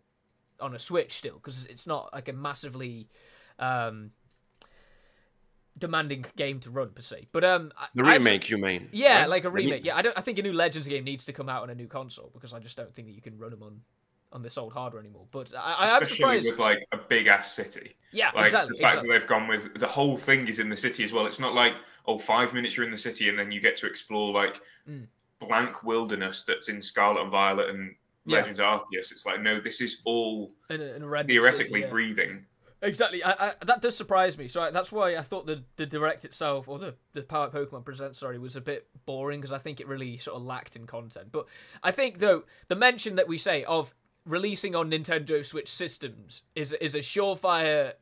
on 0.61 0.75
a 0.75 0.79
Switch 0.79 1.15
still 1.15 1.35
because 1.35 1.65
it's 1.65 1.87
not 1.87 2.11
like 2.13 2.29
a 2.29 2.33
massively 2.33 3.09
um 3.59 4.13
demanding 5.79 6.25
game 6.37 6.61
to 6.61 6.71
run 6.71 6.91
per 6.91 7.03
se. 7.03 7.27
But 7.33 7.45
um, 7.45 7.73
The 7.95 8.03
I 8.05 8.15
actually- 8.15 8.19
remake, 8.31 8.51
you 8.51 8.59
mean? 8.59 8.89
yeah, 8.93 9.21
right? 9.23 9.31
like 9.31 9.45
a 9.45 9.51
remake. 9.51 9.85
Yeah, 9.85 9.97
I 9.97 10.03
don't. 10.03 10.17
I 10.17 10.21
think 10.21 10.39
a 10.39 10.43
new 10.43 10.53
Legends 10.53 10.87
game 10.87 11.05
needs 11.05 11.25
to 11.27 11.33
come 11.33 11.49
out 11.49 11.63
on 11.63 11.71
a 11.71 11.75
new 11.75 11.87
console 11.89 12.31
because 12.35 12.53
I 12.53 12.59
just 12.59 12.77
don't 12.77 12.95
think 12.95 13.09
that 13.09 13.15
you 13.15 13.23
can 13.23 13.39
run 13.39 13.51
them 13.51 13.63
on 13.63 13.81
on 14.33 14.43
this 14.43 14.57
old 14.59 14.73
hardware 14.73 15.01
anymore. 15.01 15.27
But 15.31 15.53
I, 15.57 15.75
I 15.81 15.97
am 15.97 16.03
Especially 16.03 16.17
surprised. 16.43 16.51
with 16.51 16.59
like 16.59 16.87
a 16.93 16.97
big 16.97 17.27
ass 17.27 17.53
city. 17.53 17.97
yeah, 18.13 18.31
Like 18.35 18.47
exactly. 18.47 18.77
the 18.77 18.83
fact 18.83 18.93
exactly. 18.95 19.09
that 19.09 19.19
they've 19.21 19.29
gone 19.29 19.49
with 19.49 19.79
the 19.79 19.87
whole 19.87 20.17
thing 20.17 20.49
is 20.49 20.59
in 20.59 20.69
the 20.69 20.77
city 20.77 21.05
as 21.05 21.13
well. 21.13 21.27
It's 21.27 21.39
not 21.41 21.55
like 21.55 21.75
oh 22.07 22.19
five 22.19 22.53
minutes 22.55 22.77
you're 22.77 22.87
in 22.87 22.93
the 22.93 22.99
city 22.99 23.29
and 23.29 23.39
then 23.39 23.53
you 23.53 23.61
get 23.61 23.77
to 23.79 23.87
explore 23.87 24.33
like 24.33 24.61
Mm. 24.89 25.07
blank 25.41 25.85
wilderness 25.85 26.45
that's 26.45 26.69
in 26.69 26.83
Scarlet 26.83 27.23
and 27.23 27.31
Violet 27.31 27.69
and 27.71 27.95
Legends 28.27 28.59
Yeah. 28.59 28.79
Arceus. 28.79 29.13
It's 29.13 29.25
like 29.27 29.41
no, 29.41 29.61
this 29.61 29.81
is 29.81 30.01
all 30.05 30.53
In 30.71 30.81
a, 30.81 30.85
in 30.95 31.03
a 31.05 31.25
theoretically 31.25 31.65
city, 31.65 31.81
yeah. 31.83 31.89
breathing. 31.91 32.47
Exactly. 32.85 33.23
I, 33.23 33.31
I, 33.31 33.53
that 33.65 33.81
does 33.81 33.97
surprise 33.97 34.37
me. 34.37 34.49
So 34.49 34.61
I, 34.61 34.71
that's 34.73 34.91
why 34.91 35.15
I 35.17 35.23
thought 35.23 35.47
the 35.47 35.63
the 35.77 35.87
direct 35.87 36.25
itself, 36.25 36.67
or 36.69 36.81
the 36.81 36.97
the 37.13 37.23
Power 37.23 37.49
Pokemon 37.49 37.85
Present, 37.85 38.17
sorry, 38.17 38.39
was 38.41 38.57
a 38.57 38.61
bit 38.61 38.89
boring 39.07 39.41
because 39.41 39.53
I 39.53 39.59
think 39.59 39.79
it 39.81 39.87
really 39.87 40.19
sort 40.19 40.37
of 40.37 40.43
lacked 40.43 40.75
in 40.75 40.89
content. 40.89 41.29
But 41.31 41.47
I 41.85 41.93
think 41.93 42.19
though 42.19 42.43
the 42.67 42.75
mention 42.75 43.15
that 43.15 43.29
we 43.29 43.39
say 43.39 43.63
of 43.63 43.95
releasing 44.25 44.75
on 44.75 44.91
Nintendo 44.91 45.45
Switch 45.45 45.69
systems 45.69 46.43
is 46.55 46.73
is 46.75 46.95
a 46.95 47.01
surefire 47.01 47.95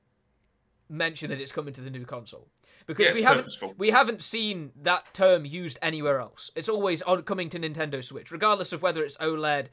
mention 0.88 1.30
that 1.30 1.40
it's 1.40 1.52
coming 1.52 1.72
to 1.72 1.80
the 1.80 1.90
new 1.90 2.04
console 2.04 2.48
because 2.86 3.06
Yeah, 3.06 3.14
we 3.14 3.22
haven't 3.22 3.44
purposeful. 3.44 3.74
we 3.78 3.90
haven't 3.90 4.22
seen 4.22 4.72
that 4.82 5.14
term 5.14 5.44
used 5.44 5.78
anywhere 5.80 6.20
else. 6.20 6.50
It's 6.56 6.68
always 6.68 7.02
on 7.02 7.22
coming 7.22 7.48
to 7.50 7.58
Nintendo 7.58 8.02
Switch, 8.02 8.30
regardless 8.30 8.72
of 8.72 8.82
whether 8.82 9.02
it's 9.02 9.16
OLED, 9.18 9.68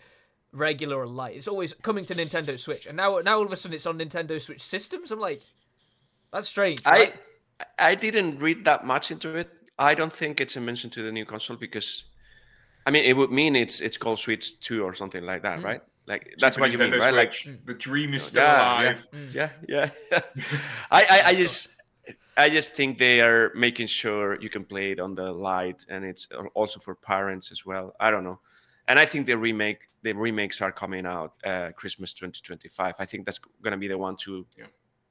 regular 0.51 0.97
or 0.97 1.07
light. 1.07 1.35
It's 1.35 1.47
always 1.47 1.73
coming 1.73 2.05
to 2.05 2.15
Nintendo 2.15 2.59
Switch, 2.59 2.85
and 2.85 2.95
now 2.95 3.19
now 3.19 3.37
all 3.37 3.45
of 3.45 3.51
a 3.51 3.55
sudden 3.55 3.75
it's 3.75 3.85
on 3.85 3.99
Nintendo 3.99 4.39
Switch 4.39 4.61
systems. 4.61 5.11
I'm 5.11 5.19
like, 5.19 5.41
that's 6.31 6.47
strange. 6.47 6.81
I 6.85 6.91
right? 6.91 7.15
I 7.79 7.95
didn't 7.95 8.39
read 8.39 8.65
that 8.65 8.85
much 8.85 9.11
into 9.11 9.35
it. 9.35 9.49
I 9.79 9.95
don't 9.95 10.13
think 10.13 10.39
it's 10.39 10.55
a 10.55 10.61
mention 10.61 10.89
to 10.91 11.03
the 11.03 11.11
new 11.11 11.25
console 11.25 11.57
because, 11.57 12.05
I 12.85 12.91
mean, 12.91 13.03
it 13.03 13.17
would 13.17 13.31
mean 13.31 13.55
it's 13.55 13.81
it's 13.81 13.97
called 13.97 14.19
Switch 14.19 14.59
Two 14.59 14.83
or 14.83 14.93
something 14.93 15.23
like 15.23 15.41
that, 15.41 15.59
mm. 15.59 15.63
right? 15.63 15.81
Like 16.07 16.33
that's 16.39 16.57
what 16.57 16.71
you 16.71 16.77
mean, 16.77 16.91
Nintendo 16.91 16.99
right? 16.99 17.13
Like 17.13 17.33
the 17.65 17.73
dream 17.73 18.13
is 18.13 18.23
still 18.23 18.43
yeah, 18.43 18.55
alive. 18.55 19.07
yeah, 19.11 19.49
yeah, 19.67 19.89
yeah. 20.11 20.19
I, 20.91 21.03
I 21.09 21.21
I 21.31 21.35
just 21.43 21.69
I 22.37 22.49
just 22.49 22.73
think 22.73 22.97
they 22.97 23.19
are 23.19 23.51
making 23.55 23.87
sure 23.87 24.39
you 24.41 24.49
can 24.49 24.63
play 24.63 24.91
it 24.91 24.99
on 24.99 25.15
the 25.15 25.31
light, 25.31 25.85
and 25.89 26.05
it's 26.05 26.27
also 26.55 26.79
for 26.79 26.95
parents 26.95 27.51
as 27.51 27.65
well. 27.65 27.93
I 27.99 28.09
don't 28.11 28.23
know, 28.23 28.39
and 28.87 28.97
I 28.97 29.05
think 29.05 29.25
the 29.25 29.37
remake 29.37 29.79
the 30.03 30.13
remakes 30.13 30.61
are 30.61 30.71
coming 30.71 31.05
out 31.05 31.33
uh, 31.45 31.71
Christmas 31.75 32.13
2025. 32.13 32.95
I 32.99 33.05
think 33.05 33.25
that's 33.25 33.39
going 33.61 33.71
to 33.73 33.77
be 33.77 33.89
the 33.89 33.97
one 33.97 34.15
to 34.23 34.45
Yeah. 34.57 34.67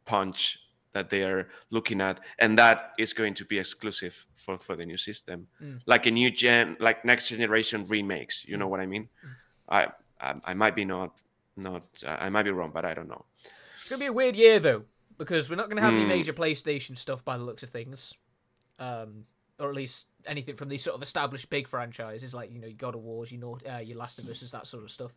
punch 0.07 0.59
that 0.93 1.11
they 1.11 1.25
are 1.25 1.49
looking 1.71 2.01
at, 2.01 2.21
and 2.39 2.57
that 2.57 2.93
is 2.99 3.13
going 3.13 3.35
to 3.35 3.45
be 3.45 3.59
exclusive 3.59 4.25
for 4.35 4.59
for 4.59 4.77
the 4.77 4.87
new 4.87 4.97
system, 4.97 5.49
Mm. 5.61 5.81
like 5.87 6.07
a 6.07 6.11
new 6.11 6.31
gen, 6.31 6.77
like 6.81 7.05
next 7.05 7.29
generation 7.29 7.87
remakes. 7.87 8.45
You 8.49 8.57
Mm. 8.57 8.61
know 8.61 8.69
what 8.69 8.81
I 8.81 8.87
mean? 8.87 9.09
I, 9.69 9.89
I 10.21 10.35
I 10.45 10.55
might 10.55 10.75
be 10.75 10.85
not 10.85 11.13
not 11.57 11.85
uh, 12.07 12.17
I 12.19 12.29
might 12.29 12.43
be 12.45 12.51
wrong, 12.51 12.71
but 12.73 12.85
I 12.85 12.95
don't 12.95 13.09
know. 13.09 13.25
It's 13.81 13.89
gonna 13.89 14.01
be 14.01 14.07
a 14.07 14.13
weird 14.13 14.37
year 14.37 14.59
though 14.59 14.85
because 15.19 15.49
we're 15.49 15.57
not 15.57 15.69
gonna 15.69 15.81
have 15.83 15.95
any 15.95 16.03
Hmm. 16.03 16.09
major 16.09 16.33
PlayStation 16.33 16.97
stuff 16.99 17.25
by 17.25 17.39
the 17.39 17.45
looks 17.45 17.63
of 17.63 17.71
things, 17.71 18.13
um, 18.79 19.25
or 19.59 19.69
at 19.71 19.75
least 19.75 20.07
anything 20.27 20.57
from 20.57 20.69
these 20.69 20.83
sort 20.83 20.97
of 20.97 21.03
established 21.03 21.49
big 21.51 21.69
franchises 21.69 22.35
like 22.35 22.53
you 22.53 22.59
know 22.59 22.67
your 22.67 22.77
God 22.77 22.95
of 22.95 23.03
Wars, 23.03 23.31
you 23.33 23.39
know, 23.39 23.59
uh, 23.73 23.79
your 23.79 23.97
Last 23.97 24.19
of 24.19 24.29
Us, 24.29 24.41
that 24.51 24.67
sort 24.67 24.85
of 24.85 24.91
stuff. 24.91 25.13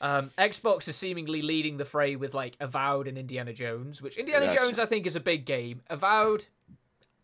Um, 0.00 0.30
Xbox 0.38 0.86
is 0.88 0.96
seemingly 0.96 1.42
leading 1.42 1.76
the 1.76 1.84
fray 1.84 2.14
with 2.16 2.32
like 2.34 2.56
Avowed 2.60 3.08
and 3.08 3.18
Indiana 3.18 3.52
Jones, 3.52 4.00
which 4.02 4.16
Indiana 4.16 4.46
That's- 4.46 4.62
Jones 4.62 4.78
I 4.78 4.86
think 4.86 5.06
is 5.06 5.16
a 5.16 5.20
big 5.20 5.44
game. 5.44 5.82
Avowed, 5.90 6.46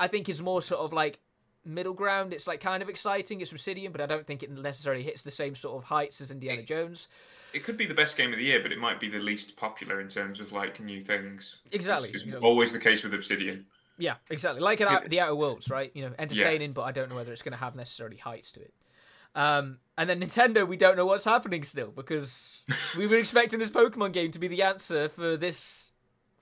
I 0.01 0.09
think 0.09 0.29
is 0.29 0.41
more 0.43 0.61
sort 0.63 0.81
of 0.81 0.93
like 0.93 1.19
middle 1.65 1.95
ground. 1.95 2.33
It's 2.33 2.47
like 2.47 2.61
kind 2.61 2.83
of 2.83 2.89
exciting. 2.89 3.41
It's 3.41 3.53
Obsidian, 3.53 3.93
but 3.93 4.01
I 4.01 4.07
don't 4.07 4.27
think 4.27 4.43
it 4.43 4.51
necessarily 4.51 5.03
hits 5.03 5.23
the 5.23 5.31
same 5.31 5.55
sort 5.55 5.77
of 5.77 5.85
heights 5.85 6.21
as 6.21 6.31
Indiana 6.31 6.63
Jones. 6.63 7.09
It 7.53 7.63
could 7.63 7.77
be 7.77 7.87
the 7.87 7.95
best 7.95 8.17
game 8.17 8.33
of 8.33 8.39
the 8.39 8.45
year, 8.45 8.61
but 8.61 8.73
it 8.73 8.79
might 8.79 8.99
be 8.99 9.09
the 9.09 9.21
least 9.21 9.57
popular 9.57 10.01
in 10.01 10.09
terms 10.09 10.41
of 10.41 10.53
like 10.53 10.81
new 10.81 11.01
things. 11.01 11.59
Exactly, 11.73 12.09
It's, 12.09 12.17
it's 12.17 12.25
exactly. 12.25 12.49
always 12.49 12.73
the 12.73 12.81
case 12.81 13.03
with 13.03 13.15
Obsidian. 13.15 13.67
Yeah, 13.97 14.15
exactly. 14.29 14.61
Like 14.61 14.81
an 14.81 14.89
the 15.09 15.21
Outer 15.21 15.37
Worlds, 15.37 15.71
right? 15.71 15.91
You 15.95 16.09
know, 16.09 16.15
entertaining, 16.19 16.73
but 16.73 16.83
I 16.83 16.93
don't 16.93 17.09
know 17.09 17.15
whether 17.15 17.33
it's 17.33 17.43
going 17.43 17.53
to 17.53 17.59
have 17.59 17.77
necessarily 17.77 18.17
heights 18.17 18.51
to 18.53 18.61
it. 18.61 18.75
Um, 19.37 19.79
and 19.99 20.09
then 20.09 20.21
Nintendo, 20.21 20.67
we 20.67 20.77
don't 20.77 20.97
know 20.97 21.07
what's 21.07 21.25
happening 21.25 21.65
still 21.65 21.91
because 21.91 22.63
we 22.99 23.07
were 23.07 23.17
expecting 23.17 23.59
this 23.59 23.71
Pokemon 23.71 24.13
game 24.13 24.31
to 24.33 24.39
be 24.39 24.49
the 24.49 24.63
answer 24.63 25.09
for 25.09 25.37
this 25.37 25.93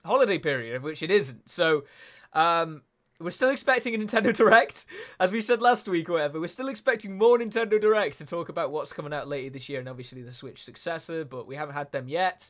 holiday 0.05 0.37
period, 0.37 0.83
which 0.83 1.01
it 1.03 1.11
isn't. 1.11 1.49
So, 1.49 1.85
um, 2.33 2.81
we're 3.23 3.31
still 3.31 3.49
expecting 3.49 3.95
a 3.95 3.97
Nintendo 3.97 4.35
Direct, 4.35 4.85
as 5.19 5.31
we 5.31 5.41
said 5.41 5.61
last 5.61 5.87
week, 5.87 6.09
or 6.09 6.13
whatever. 6.13 6.39
We're 6.39 6.47
still 6.47 6.67
expecting 6.69 7.17
more 7.17 7.37
Nintendo 7.39 7.79
Directs 7.79 8.17
to 8.19 8.25
talk 8.25 8.49
about 8.49 8.71
what's 8.71 8.93
coming 8.93 9.13
out 9.13 9.27
later 9.27 9.49
this 9.49 9.69
year, 9.69 9.79
and 9.79 9.89
obviously 9.89 10.21
the 10.21 10.33
Switch 10.33 10.63
successor, 10.63 11.25
but 11.25 11.47
we 11.47 11.55
haven't 11.55 11.75
had 11.75 11.91
them 11.91 12.07
yet. 12.07 12.49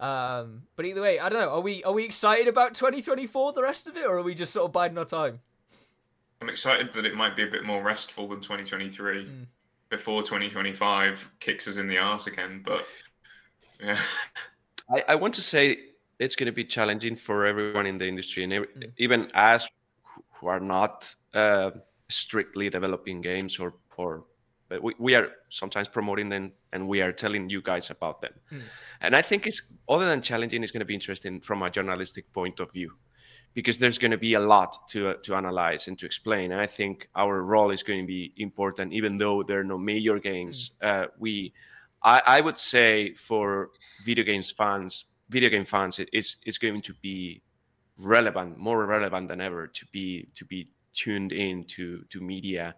Um, 0.00 0.62
but 0.76 0.84
either 0.84 1.00
way, 1.02 1.18
I 1.20 1.28
don't 1.28 1.40
know. 1.40 1.50
Are 1.50 1.60
we 1.60 1.82
are 1.84 1.92
we 1.92 2.04
excited 2.04 2.48
about 2.48 2.74
2024, 2.74 3.52
the 3.52 3.62
rest 3.62 3.86
of 3.88 3.96
it, 3.96 4.04
or 4.04 4.18
are 4.18 4.22
we 4.22 4.34
just 4.34 4.52
sort 4.52 4.66
of 4.66 4.72
biding 4.72 4.98
our 4.98 5.04
time? 5.04 5.40
I'm 6.40 6.48
excited 6.48 6.92
that 6.94 7.04
it 7.06 7.14
might 7.14 7.36
be 7.36 7.44
a 7.44 7.46
bit 7.46 7.64
more 7.64 7.82
restful 7.82 8.26
than 8.28 8.40
2023 8.40 9.24
Mm. 9.24 9.46
before 9.90 10.22
2025 10.22 11.28
kicks 11.38 11.68
us 11.68 11.76
in 11.76 11.86
the 11.86 11.98
arse 11.98 12.26
again. 12.26 12.62
But 12.64 12.84
yeah, 13.80 14.00
I, 14.90 15.04
I 15.10 15.14
want 15.14 15.34
to 15.34 15.42
say 15.42 15.78
it's 16.18 16.34
going 16.34 16.46
to 16.46 16.52
be 16.52 16.64
challenging 16.64 17.14
for 17.14 17.46
everyone 17.46 17.86
in 17.86 17.98
the 17.98 18.08
industry, 18.08 18.42
and 18.42 18.52
ev- 18.52 18.74
Mm. 18.76 18.90
even 18.98 19.30
us 19.34 19.68
who- 20.42 20.48
are 20.48 20.60
not 20.60 21.14
uh, 21.34 21.70
strictly 22.08 22.68
developing 22.68 23.22
games 23.22 23.58
or 23.58 23.74
or 23.96 24.24
but 24.68 24.82
we, 24.82 24.94
we 24.98 25.14
are 25.14 25.28
sometimes 25.50 25.88
promoting 25.88 26.30
them 26.30 26.52
and 26.72 26.88
we 26.88 27.02
are 27.02 27.12
telling 27.12 27.50
you 27.50 27.60
guys 27.60 27.90
about 27.90 28.22
them. 28.22 28.32
Mm. 28.50 28.60
And 29.02 29.16
I 29.16 29.20
think 29.20 29.46
it's 29.46 29.60
other 29.86 30.06
than 30.06 30.22
challenging, 30.22 30.62
it's 30.62 30.72
going 30.72 30.80
to 30.80 30.86
be 30.86 30.94
interesting 30.94 31.40
from 31.40 31.62
a 31.62 31.70
journalistic 31.70 32.32
point 32.32 32.58
of 32.58 32.72
view 32.72 32.90
because 33.54 33.76
there's 33.76 33.98
going 33.98 34.12
to 34.12 34.18
be 34.18 34.34
a 34.34 34.40
lot 34.40 34.88
to 34.88 35.08
uh, 35.08 35.14
to 35.24 35.34
analyze 35.34 35.88
and 35.88 35.98
to 35.98 36.06
explain. 36.06 36.52
And 36.52 36.60
I 36.60 36.66
think 36.66 37.08
our 37.14 37.42
role 37.42 37.70
is 37.70 37.82
going 37.82 38.00
to 38.00 38.06
be 38.06 38.32
important, 38.36 38.92
even 38.92 39.18
though 39.18 39.42
there 39.42 39.60
are 39.60 39.64
no 39.64 39.78
major 39.78 40.18
games. 40.18 40.72
Uh, 40.80 41.06
we, 41.18 41.52
I, 42.02 42.22
I 42.26 42.40
would 42.40 42.58
say, 42.58 43.12
for 43.14 43.70
video 44.04 44.24
games 44.24 44.50
fans, 44.50 45.12
video 45.28 45.50
game 45.50 45.66
fans, 45.66 45.98
it 45.98 46.08
is 46.12 46.36
it's 46.46 46.58
going 46.58 46.80
to 46.80 46.94
be 47.02 47.42
relevant, 48.02 48.58
more 48.58 48.84
relevant 48.86 49.28
than 49.28 49.40
ever, 49.40 49.66
to 49.66 49.86
be 49.92 50.28
to 50.34 50.44
be 50.44 50.68
tuned 50.92 51.32
in 51.32 51.64
to 51.64 52.02
to 52.10 52.20
media 52.20 52.74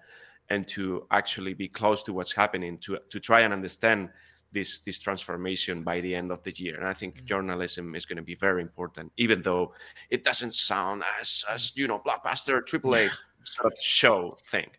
and 0.50 0.68
to 0.68 1.06
actually 1.10 1.54
be 1.54 1.68
close 1.68 2.02
to 2.02 2.12
what's 2.12 2.32
happening 2.32 2.78
to 2.78 2.98
to 3.08 3.18
try 3.20 3.40
and 3.40 3.52
understand 3.52 4.08
this 4.52 4.78
this 4.80 4.98
transformation 4.98 5.82
by 5.82 6.00
the 6.00 6.14
end 6.14 6.30
of 6.30 6.42
the 6.42 6.52
year. 6.52 6.76
And 6.76 6.86
i 6.86 6.92
think 6.92 7.24
journalism 7.24 7.94
is 7.94 8.06
going 8.06 8.16
to 8.16 8.22
be 8.22 8.36
very 8.36 8.62
important 8.62 9.12
even 9.16 9.42
though 9.42 9.74
it 10.10 10.22
doesn't 10.22 10.54
sound 10.54 11.02
as 11.20 11.44
as 11.50 11.76
you 11.76 11.88
know 11.88 11.98
blockbuster 11.98 12.62
aaa 12.62 13.10
sort 13.42 13.66
of 13.66 13.78
show 13.82 14.38
thing. 14.46 14.70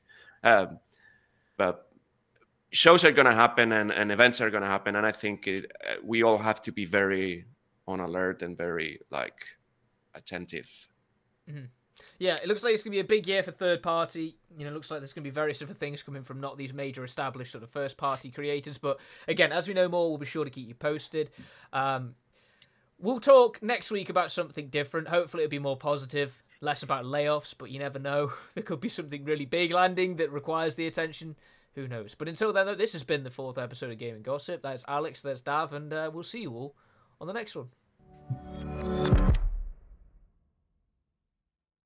Um, 0.44 0.80
but 1.58 1.90
shows 2.72 3.06
are 3.06 3.12
going 3.12 3.28
to 3.28 3.34
happen 3.34 3.72
and, 3.72 3.92
and 3.92 4.12
events 4.12 4.42
are 4.42 4.50
going 4.50 4.64
to 4.64 4.70
happen. 4.70 4.96
And 4.96 5.06
i 5.06 5.12
think 5.12 5.48
it, 5.48 5.72
uh, 5.88 5.96
we 6.04 6.24
all 6.24 6.38
have 6.38 6.62
to 6.62 6.72
be 6.72 6.86
very 6.86 7.46
on 7.88 8.00
alert 8.00 8.42
and 8.42 8.58
very 8.58 9.00
like 9.12 9.46
attentive 10.16 10.88
Yeah, 12.20 12.38
it 12.42 12.48
looks 12.48 12.64
like 12.64 12.74
it's 12.74 12.84
going 12.84 12.92
to 12.92 12.98
be 12.98 13.02
a 13.02 13.04
big 13.04 13.28
year 13.28 13.44
for 13.44 13.52
third 13.52 13.82
party. 13.82 14.38
You 14.58 14.66
know, 14.66 14.72
it 14.72 14.74
looks 14.74 14.92
like 14.92 15.00
there's 15.00 15.14
going 15.14 15.24
to 15.24 15.30
be 15.30 15.34
various 15.34 15.60
different 15.60 15.80
things 15.80 16.04
coming 16.04 16.24
from 16.24 16.40
not 16.40 16.58
these 16.58 16.74
major 16.74 17.04
established 17.04 17.52
sort 17.52 17.64
of 17.64 17.70
first 17.70 17.98
party 17.98 18.32
creators. 18.32 18.78
But 18.78 19.00
again, 19.28 19.52
as 19.52 19.68
we 19.68 19.74
know 19.74 19.90
more, 19.90 20.10
we'll 20.10 20.18
be 20.18 20.26
sure 20.26 20.46
to 20.46 20.52
keep 20.52 20.68
you 20.68 20.76
posted. 20.76 21.30
Um, 21.74 22.16
we'll 23.00 23.20
talk 23.20 23.62
next 23.62 23.92
week 23.92 24.10
about 24.10 24.32
something 24.32 24.68
different. 24.68 25.08
Hopefully, 25.10 25.44
it'll 25.44 25.52
be 25.52 25.60
more 25.60 25.78
positive. 25.78 26.42
less 26.62 26.84
about 26.84 27.06
layoffs, 27.06 27.54
but 27.58 27.70
you 27.70 27.80
never 27.80 28.00
know. 28.00 28.34
There 28.56 28.64
could 28.64 28.80
be 28.80 28.90
something 28.90 29.26
really 29.26 29.46
big 29.46 29.72
landing 29.72 30.16
that 30.18 30.32
requires 30.32 30.76
the 30.76 30.88
attention. 30.88 31.36
Who 31.76 31.88
knows? 31.88 32.16
But 32.16 32.30
until 32.30 32.54
then, 32.54 32.66
though, 32.66 32.76
this 32.76 32.94
has 32.94 33.04
been 33.04 33.24
the 33.24 33.30
fourth 33.30 33.58
episode 33.58 33.92
of 33.92 33.98
Gaming 33.98 34.22
Gossip. 34.22 34.62
That's 34.62 34.86
Alex, 34.88 35.22
there's 35.22 35.42
Dav, 35.42 35.74
and 35.74 35.92
uh, 35.92 36.10
we'll 36.14 36.24
see 36.24 36.42
you 36.42 36.54
all 36.54 36.76
on 37.20 37.28
the 37.28 37.34
next 37.34 37.56
one. 37.56 37.68